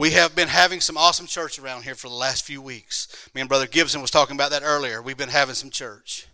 We 0.03 0.11
have 0.11 0.35
been 0.35 0.49
having 0.49 0.81
some 0.81 0.97
awesome 0.97 1.29
church 1.29 1.61
around 1.61 1.85
here 1.85 1.95
for 1.95 2.09
the 2.09 2.15
last 2.17 2.45
few 2.45 2.61
weeks. 2.61 3.07
Me 3.37 3.41
and 3.41 3.49
Brother 3.49 3.69
Gibson 3.69 4.03
was 4.03 4.11
talking 4.11 4.35
about 4.35 4.51
that 4.51 4.65
earlier. 4.65 5.01
We've 5.01 5.17
been 5.17 5.29
having 5.29 5.55
some 5.55 5.71
church. 5.71 6.27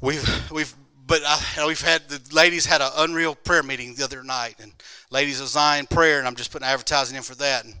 We've 0.00 0.24
we've 0.52 0.72
but 1.04 1.22
I, 1.26 1.66
we've 1.66 1.80
had 1.80 2.08
the 2.08 2.22
ladies 2.32 2.64
had 2.64 2.80
an 2.80 2.92
unreal 2.96 3.34
prayer 3.34 3.64
meeting 3.64 3.96
the 3.96 4.04
other 4.04 4.22
night, 4.22 4.54
and 4.60 4.70
ladies 5.10 5.40
of 5.40 5.48
Zion 5.48 5.88
prayer, 5.88 6.20
and 6.20 6.28
I'm 6.28 6.36
just 6.36 6.52
putting 6.52 6.68
advertising 6.68 7.16
in 7.16 7.24
for 7.24 7.34
that. 7.34 7.64
And 7.64 7.74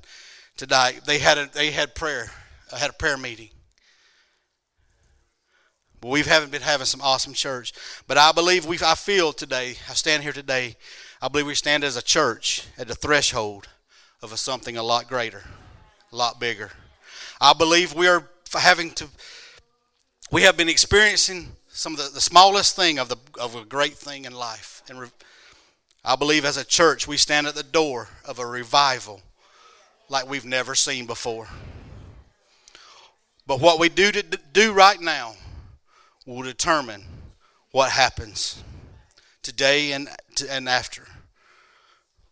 tonight 0.56 1.02
they 1.06 1.20
had 1.20 1.38
a 1.38 1.46
they 1.46 1.70
had 1.70 1.94
prayer, 1.94 2.32
I 2.72 2.78
had 2.78 2.90
a 2.90 2.94
prayer 2.94 3.16
meeting. 3.16 3.50
But 6.00 6.08
we 6.08 6.22
haven't 6.22 6.50
been 6.50 6.62
having 6.62 6.86
some 6.86 7.00
awesome 7.00 7.34
church. 7.34 7.74
But 8.08 8.18
I 8.18 8.32
believe 8.32 8.66
we 8.66 8.76
I 8.84 8.96
feel 8.96 9.32
today. 9.32 9.76
I 9.88 9.94
stand 9.94 10.24
here 10.24 10.32
today. 10.32 10.74
I 11.20 11.28
believe 11.28 11.46
we 11.46 11.54
stand 11.54 11.84
as 11.84 11.96
a 11.96 12.02
church 12.02 12.66
at 12.76 12.88
the 12.88 12.96
threshold 12.96 13.68
of 14.22 14.32
a 14.32 14.36
something 14.36 14.76
a 14.76 14.82
lot 14.82 15.08
greater, 15.08 15.42
a 16.12 16.16
lot 16.16 16.38
bigger. 16.38 16.70
I 17.40 17.52
believe 17.52 17.94
we 17.94 18.06
are 18.06 18.28
having 18.52 18.92
to. 18.92 19.08
We 20.30 20.42
have 20.42 20.56
been 20.56 20.68
experiencing 20.68 21.48
some 21.68 21.94
of 21.94 21.98
the, 21.98 22.10
the 22.14 22.20
smallest 22.20 22.76
thing 22.76 22.98
of 22.98 23.08
the 23.08 23.16
of 23.40 23.56
a 23.56 23.64
great 23.64 23.94
thing 23.94 24.24
in 24.24 24.32
life. 24.32 24.82
And 24.88 25.00
re, 25.00 25.08
I 26.04 26.16
believe 26.16 26.44
as 26.44 26.56
a 26.56 26.64
church 26.64 27.08
we 27.08 27.16
stand 27.16 27.46
at 27.46 27.54
the 27.54 27.62
door 27.62 28.08
of 28.24 28.38
a 28.38 28.46
revival 28.46 29.20
like 30.08 30.28
we've 30.28 30.44
never 30.44 30.74
seen 30.74 31.06
before. 31.06 31.48
But 33.46 33.60
what 33.60 33.80
we 33.80 33.88
do 33.88 34.12
to 34.12 34.22
do 34.52 34.72
right 34.72 35.00
now 35.00 35.34
will 36.26 36.42
determine 36.42 37.04
what 37.72 37.90
happens 37.90 38.62
today 39.42 39.92
and 39.92 40.08
and 40.48 40.68
after. 40.68 41.06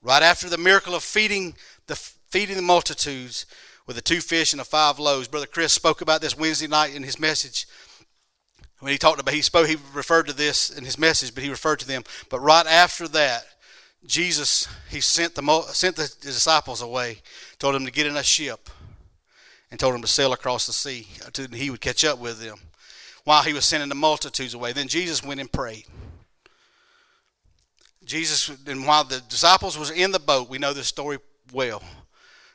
Right 0.03 0.23
after 0.23 0.49
the 0.49 0.59
miracle 0.59 0.95
of 0.95 1.03
feeding 1.03 1.55
the 1.87 1.97
feeding 1.97 2.57
the 2.57 2.63
multitudes 2.63 3.45
with 3.87 3.97
the 3.97 4.03
two 4.03 4.21
fish 4.21 4.53
and 4.53 4.61
the 4.61 4.65
five 4.65 4.99
loaves, 4.99 5.29
Brother 5.29 5.47
Chris 5.47 5.73
spoke 5.73 6.01
about 6.01 6.21
this 6.21 6.39
Wednesday 6.39 6.69
night 6.69 6.95
in 6.95 7.03
his 7.03 7.19
message. 7.19 7.67
When 8.79 8.93
he 8.93 8.99
talked 8.99 9.21
about 9.21 9.35
he 9.35 9.43
spoke 9.43 9.67
he 9.67 9.77
referred 9.93 10.27
to 10.29 10.33
this 10.33 10.71
in 10.71 10.85
his 10.85 10.97
message 10.97 11.35
but 11.35 11.45
he 11.45 11.51
referred 11.51 11.81
to 11.81 11.87
them. 11.87 12.05
But 12.31 12.41
right 12.41 12.67
after 12.67 13.09
that 13.09 13.45
jesus 14.07 14.67
he 14.89 15.03
sent 15.03 15.35
the 15.35 15.63
sent 15.73 15.97
the 15.97 16.11
disciples 16.23 16.81
away 16.81 17.19
told 17.59 17.75
them 17.75 17.85
to 17.85 17.93
get 17.93 18.07
in 18.07 18.17
a 18.17 18.23
ship 18.23 18.71
and 19.71 19.79
told 19.79 19.93
them 19.93 20.01
to 20.01 20.09
sail 20.09 20.33
across 20.33 20.67
the 20.67 20.73
sea 20.73 21.07
uh, 21.21 21.27
until 21.27 21.49
he 21.49 21.69
would 21.69 21.83
catch 21.83 22.03
up 22.03 22.19
with 22.19 22.41
them 22.41 22.57
while 23.25 23.43
he 23.43 23.53
was 23.53 23.67
sending 23.67 23.91
the 23.91 23.95
multitudes 23.95 24.55
away. 24.55 24.73
Then 24.73 24.89
jesus 24.89 25.23
went 25.23 25.41
and 25.41 25.53
prayed 25.53 25.85
jesus 28.11 28.49
and 28.67 28.87
while 28.87 29.05
the 29.05 29.21
disciples 29.29 29.79
was 29.79 29.91
in 29.91 30.13
the 30.13 30.19
boat 30.19 30.49
we 30.49 30.59
know 30.59 30.73
this 30.73 30.87
story 30.87 31.19
well 31.53 31.83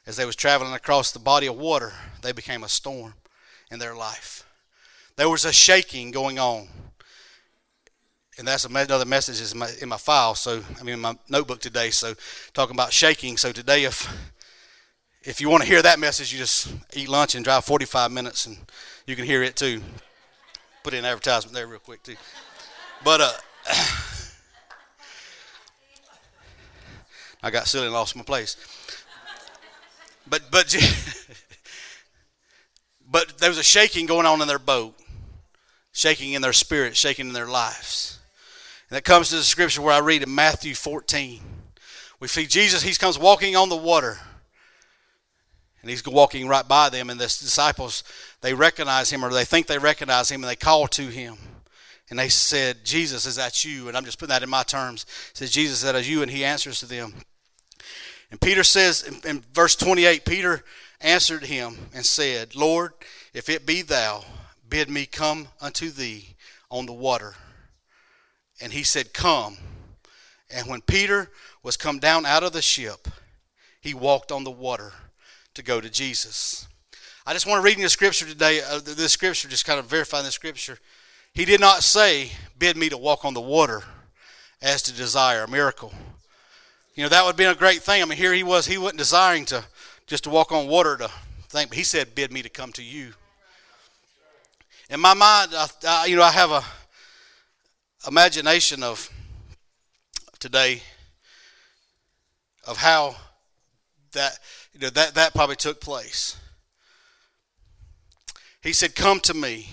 as 0.05 0.17
they 0.17 0.25
was 0.25 0.35
traveling 0.35 0.73
across 0.73 1.11
the 1.11 1.19
body 1.19 1.47
of 1.47 1.55
water 1.55 1.93
they 2.21 2.31
became 2.31 2.63
a 2.63 2.69
storm 2.69 3.13
in 3.71 3.79
their 3.79 3.95
life 3.95 4.45
there 5.15 5.29
was 5.29 5.45
a 5.45 5.53
shaking 5.53 6.11
going 6.11 6.39
on. 6.39 6.67
And 8.37 8.45
that's 8.45 8.65
another 8.65 9.05
message 9.05 9.39
is 9.39 9.53
in 9.53 9.59
my, 9.59 9.69
in 9.81 9.87
my 9.87 9.97
file. 9.97 10.35
So 10.35 10.61
I 10.77 10.83
mean, 10.83 10.95
in 10.95 10.99
my 10.99 11.15
notebook 11.29 11.61
today. 11.61 11.89
So 11.89 12.15
talking 12.53 12.75
about 12.75 12.91
shaking. 12.91 13.37
So 13.37 13.53
today, 13.53 13.85
if 13.85 14.13
if 15.23 15.39
you 15.39 15.49
want 15.49 15.63
to 15.63 15.69
hear 15.69 15.81
that 15.81 15.99
message, 15.99 16.33
you 16.33 16.39
just 16.39 16.73
eat 16.93 17.07
lunch 17.07 17.33
and 17.33 17.45
drive 17.45 17.63
45 17.63 18.11
minutes, 18.11 18.45
and 18.45 18.57
you 19.07 19.15
can 19.15 19.23
hear 19.23 19.41
it 19.41 19.55
too. 19.55 19.81
Put 20.83 20.93
in 20.93 21.05
advertisement 21.05 21.55
there 21.55 21.65
real 21.65 21.79
quick 21.79 22.03
too. 22.03 22.15
But 23.05 23.21
uh, 23.21 23.31
I 27.45 27.51
got 27.51 27.67
silly 27.67 27.85
and 27.85 27.93
lost 27.93 28.15
my 28.15 28.23
place. 28.23 28.57
But 30.27 30.41
but 30.51 30.75
but 33.09 33.37
there 33.37 33.49
was 33.49 33.59
a 33.59 33.63
shaking 33.63 34.05
going 34.05 34.25
on 34.25 34.41
in 34.41 34.47
their 34.47 34.59
boat 34.59 34.99
shaking 35.95 36.33
in 36.33 36.41
their 36.41 36.53
spirit, 36.53 36.95
shaking 36.95 37.27
in 37.27 37.33
their 37.33 37.47
lives. 37.47 38.19
And 38.89 38.97
that 38.97 39.05
comes 39.05 39.29
to 39.29 39.37
the 39.37 39.43
scripture 39.43 39.81
where 39.81 39.93
I 39.93 39.99
read 39.99 40.23
in 40.23 40.35
Matthew 40.35 40.75
14. 40.75 41.41
We 42.19 42.27
see 42.27 42.45
Jesus, 42.45 42.83
he 42.83 42.93
comes 42.93 43.17
walking 43.17 43.55
on 43.55 43.69
the 43.69 43.77
water. 43.77 44.19
And 45.81 45.89
he's 45.89 46.05
walking 46.05 46.47
right 46.47 46.67
by 46.67 46.89
them, 46.89 47.09
and 47.09 47.19
the 47.19 47.25
disciples, 47.25 48.03
they 48.41 48.53
recognize 48.53 49.09
him, 49.09 49.23
or 49.23 49.31
they 49.31 49.45
think 49.45 49.67
they 49.67 49.77
recognize 49.77 50.29
him, 50.29 50.43
and 50.43 50.49
they 50.49 50.55
call 50.55 50.87
to 50.89 51.03
him. 51.03 51.37
And 52.09 52.19
they 52.19 52.29
said, 52.29 52.83
Jesus, 52.83 53.25
is 53.25 53.35
that 53.37 53.63
you? 53.63 53.87
And 53.87 53.95
I'm 53.95 54.03
just 54.03 54.19
putting 54.19 54.33
that 54.33 54.43
in 54.43 54.49
my 54.49 54.63
terms. 54.63 55.05
It 55.31 55.37
says, 55.37 55.51
Jesus, 55.51 55.83
is 55.83 55.91
that 55.91 56.07
you? 56.07 56.23
And 56.23 56.31
he 56.31 56.43
answers 56.43 56.79
to 56.79 56.87
them. 56.87 57.13
And 58.35 58.41
Peter 58.41 58.65
says 58.65 59.01
in, 59.01 59.21
in 59.25 59.43
verse 59.53 59.77
28, 59.77 60.25
Peter 60.25 60.61
answered 60.99 61.43
him 61.43 61.77
and 61.93 62.05
said, 62.05 62.53
Lord, 62.53 62.91
if 63.33 63.47
it 63.47 63.65
be 63.65 63.81
thou, 63.81 64.25
bid 64.67 64.89
me 64.89 65.05
come 65.05 65.47
unto 65.61 65.89
thee 65.89 66.35
on 66.69 66.85
the 66.85 66.91
water. 66.91 67.35
And 68.61 68.73
he 68.73 68.83
said, 68.83 69.13
Come. 69.13 69.55
And 70.49 70.67
when 70.67 70.81
Peter 70.81 71.31
was 71.63 71.77
come 71.77 71.97
down 71.97 72.25
out 72.25 72.43
of 72.43 72.51
the 72.51 72.61
ship, 72.61 73.07
he 73.79 73.93
walked 73.93 74.33
on 74.33 74.43
the 74.43 74.51
water 74.51 74.91
to 75.53 75.63
go 75.63 75.79
to 75.79 75.89
Jesus. 75.89 76.67
I 77.25 77.31
just 77.31 77.47
want 77.47 77.61
to 77.61 77.63
read 77.63 77.77
in 77.77 77.83
the 77.83 77.89
scripture 77.89 78.25
today, 78.25 78.59
uh, 78.69 78.81
this 78.83 79.13
scripture, 79.13 79.47
just 79.47 79.65
kind 79.65 79.79
of 79.79 79.85
verifying 79.85 80.25
the 80.25 80.31
scripture. 80.31 80.77
He 81.33 81.45
did 81.45 81.61
not 81.61 81.83
say, 81.83 82.31
bid 82.59 82.75
me 82.75 82.89
to 82.89 82.97
walk 82.97 83.23
on 83.23 83.33
the 83.33 83.39
water 83.39 83.81
as 84.61 84.81
to 84.81 84.93
desire 84.93 85.43
a 85.43 85.49
miracle. 85.49 85.93
You 86.95 87.03
know, 87.03 87.09
that 87.09 87.25
would 87.25 87.35
been 87.35 87.51
a 87.51 87.55
great 87.55 87.81
thing. 87.81 88.01
I 88.01 88.05
mean, 88.05 88.17
here 88.17 88.33
he 88.33 88.43
was, 88.43 88.65
he 88.65 88.77
wasn't 88.77 88.99
desiring 88.99 89.45
to 89.45 89.65
just 90.07 90.23
to 90.23 90.29
walk 90.29 90.51
on 90.51 90.67
water 90.67 90.95
to 90.97 91.09
think, 91.49 91.69
but 91.69 91.77
he 91.77 91.83
said, 91.83 92.15
bid 92.15 92.31
me 92.31 92.41
to 92.41 92.49
come 92.49 92.71
to 92.73 92.83
you. 92.83 93.13
In 94.89 94.99
my 94.99 95.13
mind, 95.13 95.51
I, 95.53 95.67
I, 95.87 96.05
you 96.05 96.15
know, 96.15 96.23
I 96.23 96.31
have 96.31 96.51
a 96.51 96.63
imagination 98.07 98.83
of 98.83 99.09
today 100.39 100.81
of 102.67 102.77
how 102.77 103.15
that 104.13 104.39
you 104.73 104.79
know 104.79 104.89
that 104.89 105.15
that 105.15 105.33
probably 105.33 105.55
took 105.55 105.81
place. 105.81 106.37
He 108.61 108.73
said, 108.73 108.95
"Come 108.95 109.19
to 109.21 109.33
me." 109.33 109.67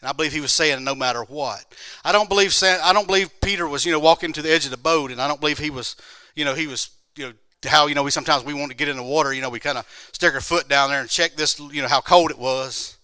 And 0.00 0.08
I 0.08 0.12
believe 0.12 0.32
he 0.32 0.40
was 0.40 0.52
saying 0.52 0.84
no 0.84 0.94
matter 0.94 1.24
what. 1.24 1.64
I 2.04 2.12
don't 2.12 2.28
believe 2.28 2.54
I 2.62 2.92
don't 2.92 3.06
believe 3.06 3.40
Peter 3.40 3.66
was, 3.66 3.84
you 3.84 3.90
know, 3.90 3.98
walking 3.98 4.32
to 4.32 4.42
the 4.42 4.52
edge 4.52 4.64
of 4.64 4.70
the 4.70 4.76
boat 4.76 5.10
and 5.10 5.20
I 5.20 5.26
don't 5.26 5.40
believe 5.40 5.58
he 5.58 5.70
was, 5.70 5.96
you 6.38 6.44
know, 6.44 6.54
he 6.54 6.68
was, 6.68 6.90
you 7.16 7.26
know, 7.26 7.32
how, 7.66 7.88
you 7.88 7.94
know, 7.96 8.04
we 8.04 8.12
sometimes 8.12 8.44
we 8.44 8.54
want 8.54 8.70
to 8.70 8.76
get 8.76 8.88
in 8.88 8.96
the 8.96 9.02
water, 9.02 9.32
you 9.32 9.42
know, 9.42 9.50
we 9.50 9.58
kind 9.58 9.76
of 9.76 9.84
stick 10.12 10.32
our 10.34 10.40
foot 10.40 10.68
down 10.68 10.90
there 10.90 11.00
and 11.00 11.10
check 11.10 11.34
this, 11.34 11.58
you 11.58 11.82
know, 11.82 11.88
how 11.88 12.00
cold 12.00 12.30
it 12.30 12.38
was 12.38 12.96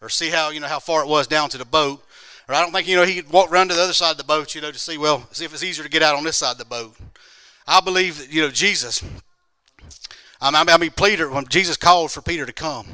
or 0.00 0.08
see 0.08 0.30
how, 0.30 0.48
you 0.48 0.60
know, 0.60 0.66
how 0.66 0.78
far 0.78 1.02
it 1.02 1.08
was 1.08 1.26
down 1.26 1.50
to 1.50 1.58
the 1.58 1.64
boat. 1.66 2.02
Or 2.48 2.54
I 2.54 2.62
don't 2.62 2.72
think, 2.72 2.88
you 2.88 2.96
know, 2.96 3.04
he 3.04 3.16
could 3.16 3.30
walk 3.30 3.52
around 3.52 3.68
to 3.68 3.74
the 3.74 3.82
other 3.82 3.92
side 3.92 4.12
of 4.12 4.16
the 4.16 4.24
boat, 4.24 4.54
you 4.54 4.62
know, 4.62 4.72
to 4.72 4.78
see, 4.78 4.96
well, 4.96 5.28
see 5.32 5.44
if 5.44 5.52
it's 5.52 5.62
easier 5.62 5.84
to 5.84 5.90
get 5.90 6.02
out 6.02 6.16
on 6.16 6.24
this 6.24 6.38
side 6.38 6.52
of 6.52 6.58
the 6.58 6.64
boat. 6.64 6.96
I 7.68 7.80
believe 7.80 8.18
that, 8.18 8.32
you 8.32 8.40
know, 8.40 8.50
Jesus, 8.50 9.04
I 10.40 10.50
mean, 10.50 10.70
I 10.70 10.78
mean 10.78 10.90
Peter, 10.90 11.30
when 11.30 11.46
Jesus 11.48 11.76
called 11.76 12.10
for 12.10 12.22
Peter 12.22 12.46
to 12.46 12.52
come, 12.52 12.86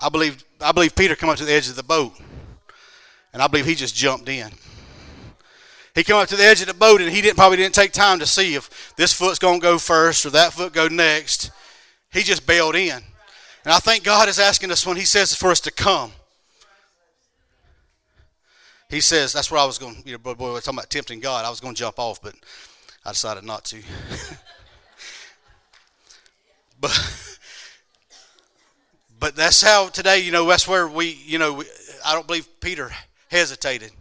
I 0.00 0.08
believe 0.08 0.44
I 0.60 0.72
believe 0.72 0.96
Peter 0.96 1.14
come 1.14 1.30
up 1.30 1.38
to 1.38 1.44
the 1.44 1.52
edge 1.52 1.68
of 1.68 1.76
the 1.76 1.82
boat, 1.82 2.12
and 3.32 3.40
I 3.40 3.46
believe 3.46 3.66
he 3.66 3.74
just 3.74 3.94
jumped 3.94 4.28
in. 4.28 4.50
He 5.96 6.04
came 6.04 6.16
up 6.16 6.28
to 6.28 6.36
the 6.36 6.44
edge 6.44 6.60
of 6.60 6.66
the 6.66 6.74
boat, 6.74 7.00
and 7.00 7.10
he 7.10 7.22
didn't 7.22 7.38
probably 7.38 7.56
didn't 7.56 7.74
take 7.74 7.92
time 7.92 8.18
to 8.18 8.26
see 8.26 8.54
if 8.54 8.94
this 8.96 9.14
foot's 9.14 9.38
going 9.38 9.60
to 9.60 9.64
go 9.64 9.78
first 9.78 10.26
or 10.26 10.30
that 10.30 10.52
foot 10.52 10.74
go 10.74 10.88
next. 10.88 11.50
He 12.12 12.22
just 12.22 12.46
bailed 12.46 12.76
in, 12.76 13.02
and 13.64 13.72
I 13.72 13.78
think 13.78 14.04
God 14.04 14.28
is 14.28 14.38
asking 14.38 14.70
us 14.70 14.86
when 14.86 14.98
He 14.98 15.06
says 15.06 15.34
for 15.34 15.50
us 15.50 15.58
to 15.60 15.70
come. 15.70 16.12
He 18.90 19.00
says 19.00 19.32
that's 19.32 19.50
where 19.50 19.58
I 19.58 19.64
was 19.64 19.78
going. 19.78 20.02
You 20.04 20.12
know, 20.12 20.18
boy, 20.18 20.34
boy, 20.34 20.52
we're 20.52 20.60
talking 20.60 20.78
about 20.78 20.90
tempting 20.90 21.20
God. 21.20 21.46
I 21.46 21.50
was 21.50 21.60
going 21.60 21.74
to 21.74 21.78
jump 21.78 21.98
off, 21.98 22.20
but 22.20 22.34
I 23.04 23.12
decided 23.12 23.44
not 23.44 23.64
to. 23.64 23.78
but 26.78 27.38
but 29.18 29.34
that's 29.34 29.62
how 29.62 29.88
today, 29.88 30.18
you 30.18 30.30
know, 30.30 30.46
that's 30.46 30.68
where 30.68 30.86
we, 30.86 31.18
you 31.24 31.38
know, 31.38 31.54
we, 31.54 31.64
I 32.04 32.12
don't 32.12 32.26
believe 32.26 32.46
Peter 32.60 32.92
hesitated. 33.30 33.92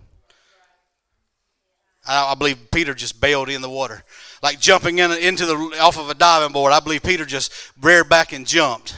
I, 2.08 2.36
believe 2.36 2.72
Peter 2.72 2.94
just 2.94 3.20
bailed 3.20 3.50
in 3.50 3.62
the 3.62 3.70
water, 3.70 4.04
like 4.44 4.60
jumping 4.60 5.00
in 5.00 5.12
into 5.12 5.46
the 5.46 5.56
off 5.82 5.98
of 5.98 6.10
a 6.10 6.14
diving 6.14 6.54
board. 6.54 6.72
I 6.72 6.80
believe 6.80 7.04
Peter 7.04 7.26
just 7.26 7.52
reared 7.82 8.10
back 8.10 8.34
and 8.34 8.46
jumped, 8.46 8.96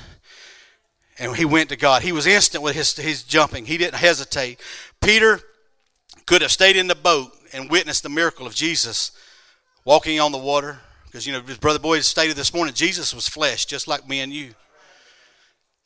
and 1.18 1.36
he 1.36 1.46
went 1.46 1.70
to 1.70 1.76
God. 1.76 2.02
He 2.02 2.12
was 2.12 2.26
instant 2.26 2.64
with 2.64 2.76
his 2.76 2.96
his 2.96 3.24
jumping. 3.24 3.66
He 3.66 3.78
didn't 3.78 3.96
hesitate. 3.96 4.60
Peter 5.02 5.40
could 6.26 6.42
have 6.42 6.52
stayed 6.52 6.76
in 6.76 6.88
the 6.88 6.96
boat 6.96 7.32
and 7.54 7.70
witnessed 7.70 8.04
the 8.04 8.10
miracle 8.10 8.46
of 8.46 8.54
Jesus 8.54 9.12
walking 9.86 10.20
on 10.20 10.34
the 10.34 10.38
water, 10.38 10.80
because 11.06 11.26
you 11.26 11.32
know 11.32 11.42
his 11.42 11.58
brother 11.58 11.80
Boyd 11.80 12.04
stated 12.04 12.36
this 12.36 12.54
morning, 12.54 12.74
Jesus 12.74 13.14
was 13.14 13.28
flesh, 13.28 13.66
just 13.66 13.88
like 13.88 14.08
me 14.08 14.20
and 14.20 14.34
you. 14.34 14.54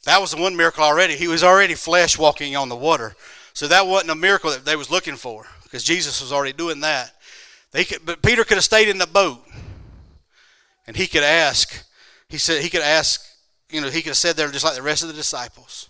That 0.06 0.20
was 0.20 0.32
the 0.32 0.42
one 0.42 0.56
miracle 0.56 0.84
already. 0.84 1.16
He 1.16 1.28
was 1.28 1.44
already 1.44 1.76
flesh 1.76 2.18
walking 2.18 2.56
on 2.56 2.70
the 2.70 2.76
water. 2.76 3.16
So 3.54 3.68
that 3.68 3.86
wasn't 3.86 4.10
a 4.10 4.16
miracle 4.16 4.50
that 4.50 4.66
they 4.66 4.76
was 4.76 4.90
looking 4.90 5.16
for 5.16 5.46
because 5.72 5.86
Jesus 5.86 6.20
was 6.20 6.34
already 6.34 6.52
doing 6.52 6.82
that. 6.82 7.14
They 7.72 7.86
could, 7.86 8.06
but 8.06 8.22
Peter 8.22 8.44
could 8.44 8.58
have 8.58 8.64
stayed 8.66 8.90
in 8.90 8.98
the 8.98 9.08
boat 9.08 9.42
and 10.86 10.98
he 10.98 11.08
could 11.08 11.24
ask. 11.24 11.86
He 12.28 12.38
said 12.38 12.62
he 12.62 12.70
could 12.70 12.82
ask, 12.82 13.26
you 13.70 13.80
know, 13.80 13.90
he 13.90 14.02
could 14.02 14.10
have 14.10 14.18
said 14.18 14.36
there 14.36 14.52
just 14.52 14.66
like 14.66 14.76
the 14.76 14.82
rest 14.82 15.02
of 15.02 15.08
the 15.08 15.16
disciples. 15.16 15.88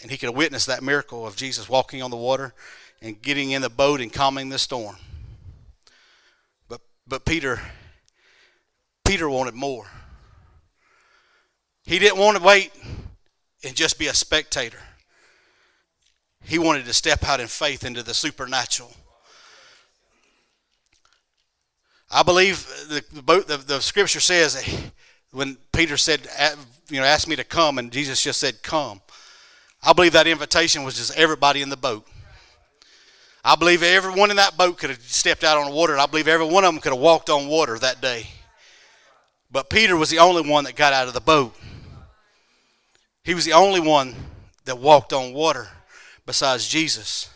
And 0.00 0.10
he 0.10 0.16
could 0.16 0.28
have 0.30 0.36
witnessed 0.36 0.68
that 0.68 0.82
miracle 0.82 1.26
of 1.26 1.36
Jesus 1.36 1.68
walking 1.68 2.02
on 2.02 2.10
the 2.10 2.16
water 2.16 2.54
and 3.02 3.20
getting 3.20 3.50
in 3.50 3.60
the 3.60 3.68
boat 3.68 4.00
and 4.00 4.10
calming 4.10 4.48
the 4.48 4.58
storm. 4.58 4.96
But 6.66 6.80
but 7.06 7.26
Peter 7.26 7.60
Peter 9.04 9.28
wanted 9.28 9.52
more. 9.52 9.84
He 11.84 11.98
didn't 11.98 12.18
want 12.18 12.38
to 12.38 12.42
wait 12.42 12.72
and 13.62 13.76
just 13.76 13.98
be 13.98 14.06
a 14.06 14.14
spectator. 14.14 14.78
He 16.44 16.58
wanted 16.58 16.84
to 16.86 16.92
step 16.92 17.24
out 17.24 17.40
in 17.40 17.46
faith 17.46 17.84
into 17.84 18.02
the 18.02 18.14
supernatural. 18.14 18.92
I 22.10 22.22
believe 22.22 22.66
the, 22.88 23.02
the, 23.46 23.56
the 23.56 23.80
scripture 23.80 24.20
says 24.20 24.62
when 25.30 25.56
Peter 25.72 25.96
said, 25.96 26.20
you 26.90 27.00
know, 27.00 27.06
asked 27.06 27.26
me 27.26 27.36
to 27.36 27.44
come, 27.44 27.78
and 27.78 27.90
Jesus 27.90 28.22
just 28.22 28.38
said, 28.38 28.62
come. 28.62 29.00
I 29.82 29.94
believe 29.94 30.12
that 30.12 30.26
invitation 30.26 30.84
was 30.84 30.96
just 30.96 31.16
everybody 31.16 31.62
in 31.62 31.70
the 31.70 31.76
boat. 31.76 32.06
I 33.44 33.56
believe 33.56 33.82
everyone 33.82 34.30
in 34.30 34.36
that 34.36 34.56
boat 34.56 34.78
could 34.78 34.90
have 34.90 35.02
stepped 35.02 35.42
out 35.42 35.56
on 35.56 35.70
the 35.70 35.74
water, 35.74 35.94
and 35.94 36.02
I 36.02 36.06
believe 36.06 36.28
every 36.28 36.46
one 36.46 36.64
of 36.64 36.72
them 36.72 36.80
could 36.80 36.92
have 36.92 37.00
walked 37.00 37.30
on 37.30 37.48
water 37.48 37.78
that 37.78 38.00
day. 38.00 38.26
But 39.50 39.70
Peter 39.70 39.96
was 39.96 40.10
the 40.10 40.18
only 40.18 40.48
one 40.48 40.64
that 40.64 40.76
got 40.76 40.92
out 40.92 41.08
of 41.08 41.14
the 41.14 41.20
boat. 41.20 41.56
He 43.24 43.34
was 43.34 43.44
the 43.44 43.52
only 43.54 43.80
one 43.80 44.14
that 44.64 44.78
walked 44.78 45.12
on 45.12 45.32
water 45.32 45.68
besides 46.32 46.66
Jesus. 46.66 47.28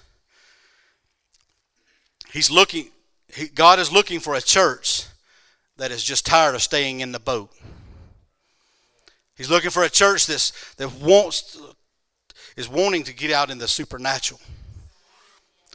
He's 2.32 2.50
looking, 2.50 2.88
he, 3.28 3.46
God 3.48 3.78
is 3.78 3.92
looking 3.92 4.20
for 4.20 4.34
a 4.36 4.40
church 4.40 5.04
that 5.76 5.90
is 5.90 6.02
just 6.02 6.24
tired 6.24 6.54
of 6.54 6.62
staying 6.62 7.00
in 7.00 7.12
the 7.12 7.20
boat. 7.20 7.50
He's 9.36 9.50
looking 9.50 9.68
for 9.68 9.82
a 9.82 9.90
church 9.90 10.26
that's, 10.26 10.74
that 10.76 10.90
wants, 10.94 11.60
is 12.56 12.70
wanting 12.70 13.04
to 13.04 13.12
get 13.12 13.30
out 13.30 13.50
in 13.50 13.58
the 13.58 13.68
supernatural. 13.68 14.40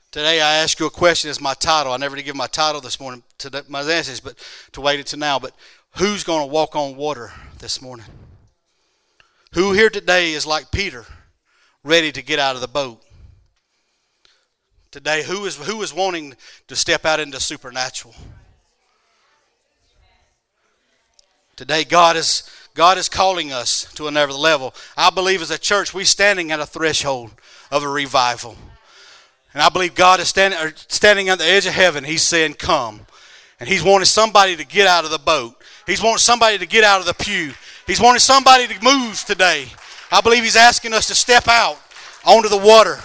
Today 0.10 0.42
I 0.42 0.56
ask 0.56 0.80
you 0.80 0.88
a 0.88 0.90
question 0.90 1.30
as 1.30 1.40
my 1.40 1.54
title. 1.54 1.94
I 1.94 1.98
never 1.98 2.16
did 2.16 2.26
give 2.26 2.36
my 2.36 2.48
title 2.48 2.82
this 2.82 3.00
morning 3.00 3.22
to 3.38 3.64
my 3.68 3.82
answers, 3.82 4.20
but 4.20 4.34
to 4.72 4.82
wait 4.82 5.00
until 5.00 5.20
now. 5.20 5.38
But 5.38 5.54
who's 5.98 6.24
going 6.24 6.42
to 6.42 6.52
walk 6.52 6.76
on 6.76 6.96
water 6.96 7.32
this 7.60 7.84
morning? 7.84 8.08
Who 9.54 9.74
here 9.74 9.92
today 9.92 10.34
is 10.34 10.48
like 10.48 10.72
Peter, 10.72 11.06
ready 11.84 12.12
to 12.14 12.24
get 12.24 12.40
out 12.40 12.56
of 12.56 12.62
the 12.62 12.68
boat? 12.68 13.04
Today, 14.92 15.24
who 15.24 15.46
is, 15.46 15.56
who 15.56 15.82
is 15.84 15.94
wanting 15.94 16.36
to 16.68 16.76
step 16.76 17.06
out 17.06 17.22
into 17.22 17.40
supernatural? 17.40 18.14
Today, 21.56 21.86
God 21.86 22.18
is, 22.18 22.44
God 22.74 22.98
is 22.98 23.08
calling 23.08 23.54
us 23.54 23.86
to 23.94 24.08
another 24.08 24.34
level. 24.34 24.74
I 24.98 25.10
believe 25.10 25.42
as 25.42 25.50
a 25.50 25.58
church, 25.58 25.94
we're 25.94 26.04
standing 26.04 26.52
at 26.52 26.60
a 26.60 26.66
threshold 26.66 27.32
of 27.72 27.84
a 27.84 27.88
revival. 27.88 28.58
And 29.54 29.64
I 29.64 29.70
believe 29.70 29.96
God 29.96 30.20
is 30.20 30.28
standing, 30.28 30.60
standing 30.88 31.30
on 31.30 31.38
the 31.38 31.46
edge 31.46 31.66
of 31.66 31.74
heaven. 31.74 32.04
He's 32.04 32.24
saying, 32.24 32.56
Come. 32.56 33.06
And 33.62 33.70
He's 33.70 33.84
wanting 33.84 34.06
somebody 34.06 34.58
to 34.58 34.66
get 34.66 34.88
out 34.88 35.06
of 35.06 35.12
the 35.12 35.20
boat. 35.20 35.56
He's 35.88 36.02
wanting 36.02 36.18
somebody 36.18 36.58
to 36.58 36.66
get 36.66 36.84
out 36.84 37.00
of 37.00 37.06
the 37.06 37.14
pew. 37.14 37.54
He's 37.88 38.02
wanting 38.02 38.20
somebody 38.20 38.68
to 38.68 38.84
move 38.84 39.24
today. 39.26 39.68
I 40.12 40.20
believe 40.20 40.44
He's 40.44 40.58
asking 40.58 40.94
us 40.94 41.08
to 41.08 41.16
step 41.16 41.48
out 41.48 41.80
onto 42.26 42.50
the 42.50 42.58
water 42.58 43.00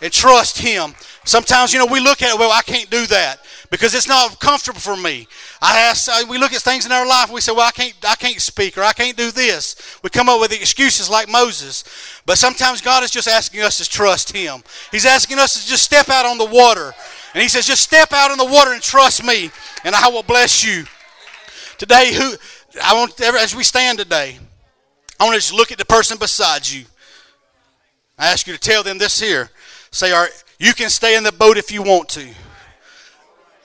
and 0.00 0.12
trust 0.12 0.58
Him. 0.58 0.94
Sometimes, 1.24 1.72
you 1.72 1.78
know, 1.78 1.86
we 1.86 2.00
look 2.00 2.20
at 2.20 2.34
it, 2.34 2.38
well, 2.38 2.50
I 2.50 2.62
can't 2.62 2.90
do 2.90 3.06
that 3.06 3.38
because 3.70 3.94
it's 3.94 4.08
not 4.08 4.40
comfortable 4.40 4.80
for 4.80 4.96
me. 4.96 5.28
I 5.60 5.78
ask, 5.78 6.28
we 6.28 6.36
look 6.36 6.52
at 6.52 6.60
things 6.62 6.84
in 6.84 6.90
our 6.90 7.06
life, 7.06 7.26
and 7.26 7.34
we 7.34 7.40
say, 7.40 7.52
well, 7.52 7.66
I 7.66 7.70
can't, 7.70 7.94
I 8.06 8.16
can't 8.16 8.40
speak 8.40 8.76
or 8.76 8.82
I 8.82 8.92
can't 8.92 9.16
do 9.16 9.30
this. 9.30 9.76
We 10.02 10.10
come 10.10 10.28
up 10.28 10.40
with 10.40 10.52
excuses 10.52 11.08
like 11.08 11.28
Moses. 11.28 11.84
But 12.26 12.38
sometimes 12.38 12.80
God 12.80 13.04
is 13.04 13.10
just 13.10 13.28
asking 13.28 13.60
us 13.60 13.78
to 13.78 13.88
trust 13.88 14.36
Him. 14.36 14.62
He's 14.90 15.06
asking 15.06 15.38
us 15.38 15.62
to 15.62 15.68
just 15.68 15.84
step 15.84 16.08
out 16.08 16.26
on 16.26 16.38
the 16.38 16.46
water 16.46 16.92
And 17.34 17.42
he 17.42 17.48
says, 17.48 17.66
just 17.66 17.82
step 17.82 18.12
out 18.12 18.30
in 18.30 18.38
the 18.38 18.44
water 18.44 18.72
and 18.72 18.82
trust 18.82 19.24
me, 19.24 19.50
and 19.84 19.94
I 19.94 20.08
will 20.08 20.22
bless 20.22 20.64
you. 20.64 20.84
Today, 21.78 22.12
who 22.12 22.34
I 22.82 22.94
want 22.94 23.18
as 23.20 23.56
we 23.56 23.64
stand 23.64 23.98
today, 23.98 24.38
I 25.18 25.24
want 25.24 25.34
to 25.34 25.40
just 25.40 25.54
look 25.54 25.72
at 25.72 25.78
the 25.78 25.84
person 25.84 26.18
beside 26.18 26.68
you. 26.68 26.84
I 28.18 28.30
ask 28.30 28.46
you 28.46 28.52
to 28.52 28.60
tell 28.60 28.82
them 28.82 28.98
this 28.98 29.18
here. 29.18 29.50
Say, 29.90 30.12
you 30.62 30.72
can 30.74 30.90
stay 30.90 31.16
in 31.16 31.24
the 31.24 31.32
boat 31.32 31.56
if 31.56 31.72
you 31.72 31.82
want 31.82 32.08
to. 32.10 32.24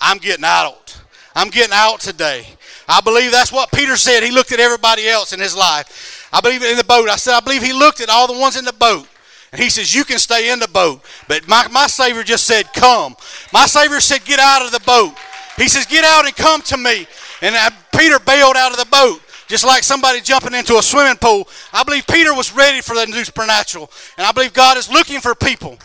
I'm 0.01 0.17
getting 0.17 0.43
out. 0.43 0.99
I'm 1.35 1.49
getting 1.49 1.73
out 1.73 1.99
today. 1.99 2.47
I 2.87 3.01
believe 3.01 3.29
that's 3.31 3.51
what 3.51 3.71
Peter 3.71 3.95
said. 3.97 4.23
He 4.23 4.31
looked 4.31 4.51
at 4.51 4.59
everybody 4.59 5.07
else 5.07 5.31
in 5.31 5.39
his 5.39 5.55
life. 5.55 6.27
I 6.33 6.41
believe 6.41 6.63
in 6.63 6.75
the 6.75 6.83
boat. 6.83 7.07
I 7.07 7.15
said, 7.15 7.37
I 7.37 7.39
believe 7.41 7.61
he 7.61 7.71
looked 7.71 8.01
at 8.01 8.09
all 8.09 8.25
the 8.25 8.39
ones 8.39 8.57
in 8.57 8.65
the 8.65 8.73
boat. 8.73 9.07
And 9.51 9.61
he 9.61 9.69
says, 9.69 9.93
You 9.93 10.05
can 10.05 10.17
stay 10.17 10.51
in 10.51 10.57
the 10.57 10.67
boat. 10.67 11.03
But 11.27 11.47
my, 11.47 11.67
my 11.67 11.85
Savior 11.85 12.23
just 12.23 12.47
said, 12.47 12.73
Come. 12.73 13.15
My 13.53 13.67
Savior 13.67 13.99
said, 13.99 14.25
Get 14.25 14.39
out 14.39 14.65
of 14.65 14.71
the 14.71 14.79
boat. 14.79 15.13
He 15.55 15.67
says, 15.67 15.85
Get 15.85 16.03
out 16.03 16.25
and 16.25 16.35
come 16.35 16.63
to 16.63 16.77
me. 16.77 17.05
And 17.43 17.55
I, 17.55 17.69
Peter 17.95 18.17
bailed 18.17 18.55
out 18.55 18.71
of 18.71 18.79
the 18.79 18.89
boat. 18.89 19.21
Just 19.47 19.63
like 19.63 19.83
somebody 19.83 20.19
jumping 20.19 20.55
into 20.55 20.77
a 20.77 20.81
swimming 20.81 21.17
pool. 21.17 21.47
I 21.71 21.83
believe 21.83 22.07
Peter 22.07 22.33
was 22.33 22.55
ready 22.55 22.81
for 22.81 22.95
the 22.95 23.05
supernatural. 23.23 23.91
And 24.17 24.25
I 24.25 24.31
believe 24.31 24.51
God 24.51 24.77
is 24.77 24.89
looking 24.89 25.19
for 25.19 25.35
people. 25.35 25.77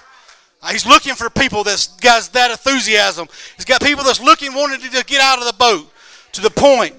Uh, 0.63 0.69
he's 0.69 0.87
looking 0.87 1.15
for 1.15 1.29
people 1.29 1.65
that's 1.65 1.89
got 1.97 2.23
that 2.33 2.53
enthusiasm. 2.53 3.27
He's 3.57 3.65
got 3.65 3.83
people 3.83 4.05
that's 4.05 4.21
looking, 4.21 4.55
wanting 4.55 4.81
to 4.81 5.05
get 5.05 5.21
out 5.21 5.39
of 5.39 5.47
the 5.47 5.55
boat 5.55 5.91
to 6.33 6.41
the 6.41 6.51
point. 6.51 6.95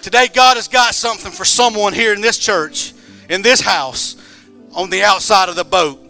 Today, 0.00 0.28
God 0.32 0.56
has 0.56 0.68
got 0.68 0.94
something 0.94 1.30
for 1.30 1.44
someone 1.44 1.92
here 1.92 2.14
in 2.14 2.22
this 2.22 2.38
church, 2.38 2.94
in 3.28 3.42
this 3.42 3.60
house, 3.60 4.16
on 4.72 4.88
the 4.88 5.02
outside 5.02 5.48
of 5.48 5.56
the 5.56 5.64
boat. 5.64 6.04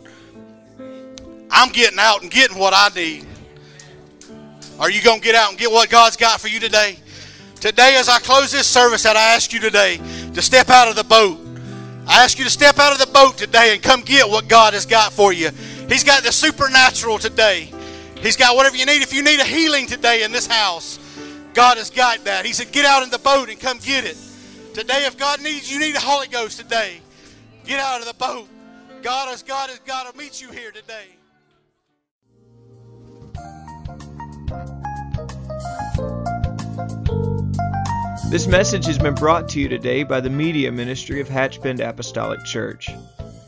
I'm 1.51 1.73
getting 1.73 1.99
out 1.99 2.23
and 2.23 2.31
getting 2.31 2.59
what 2.59 2.75
I 2.77 2.91
need. 2.95 3.27
Are 4.79 4.91
you 4.91 5.03
going 5.03 5.19
to 5.19 5.25
get 5.25 5.35
out 5.35 5.51
and 5.51 5.59
get 5.59 5.73
what 5.73 5.91
God's 5.91 6.17
got 6.17 6.41
for 6.41 6.47
you 6.47 6.61
today? 6.61 6.99
Today, 7.57 7.97
as 7.97 8.09
I 8.09 8.21
close 8.21 8.53
this 8.53 8.69
service, 8.69 9.03
that 9.03 9.17
I 9.17 9.35
ask 9.35 9.53
you 9.53 9.59
today 9.59 9.97
to 10.33 10.41
step 10.41 10.69
out 10.69 10.87
of 10.87 10.95
the 10.95 11.03
boat. 11.03 11.41
I 12.07 12.23
ask 12.23 12.39
you 12.39 12.45
to 12.45 12.51
step 12.51 12.79
out 12.79 12.93
of 12.93 12.99
the 13.01 13.13
boat 13.13 13.37
today 13.37 13.75
and 13.75 13.83
come 13.83 14.03
get 14.03 14.29
what 14.29 14.47
God 14.47 14.75
has 14.75 14.87
got 14.87 15.13
for 15.13 15.33
you. 15.33 15.51
He's 15.89 16.05
got 16.05 16.23
the 16.23 16.33
supernatural 16.33 17.19
today. 17.19 17.73
He's 18.21 18.37
got 18.37 18.57
whatever 18.57 18.77
you 18.77 18.85
need. 18.85 19.03
If 19.03 19.13
you 19.13 19.23
need 19.23 19.41
a 19.41 19.45
healing 19.45 19.87
today 19.87 20.23
in 20.23 20.33
this 20.33 20.47
house, 20.47 20.99
God 21.55 21.79
has 21.79 21.91
got 21.91 22.25
that. 22.25 22.45
He 22.45 22.53
said, 22.53 22.73
Get 22.73 22.85
out 22.85 23.03
in 23.03 23.11
the 23.11 23.19
boat 23.19 23.49
and 23.49 23.59
come 23.59 23.79
get 23.79 24.05
it. 24.05 24.17
Today, 24.75 25.07
if 25.07 25.19
God 25.19 25.43
needs 25.43 25.73
you, 25.73 25.81
need 25.81 25.97
a 25.97 26.01
Holy 26.01 26.29
Ghost 26.29 26.61
today. 26.61 27.01
Get 27.65 27.81
out 27.81 28.01
of 28.01 28.07
the 28.07 28.15
boat. 28.15 28.49
God 29.03 29.29
has 29.29 29.43
God 29.43 29.71
has 29.71 29.79
got 29.81 30.11
to 30.11 30.19
meet 30.19 30.41
you 30.43 30.51
here 30.51 30.73
today. 30.73 31.07
This 38.31 38.47
message 38.47 38.85
has 38.87 38.99
been 38.99 39.15
brought 39.15 39.49
to 39.51 39.61
you 39.61 39.69
today 39.69 40.03
by 40.03 40.21
the 40.21 40.29
Media 40.29 40.71
Ministry 40.71 41.21
of 41.21 41.29
Hatchbend 41.29 41.81
Apostolic 41.81 42.45
Church. 42.45 42.91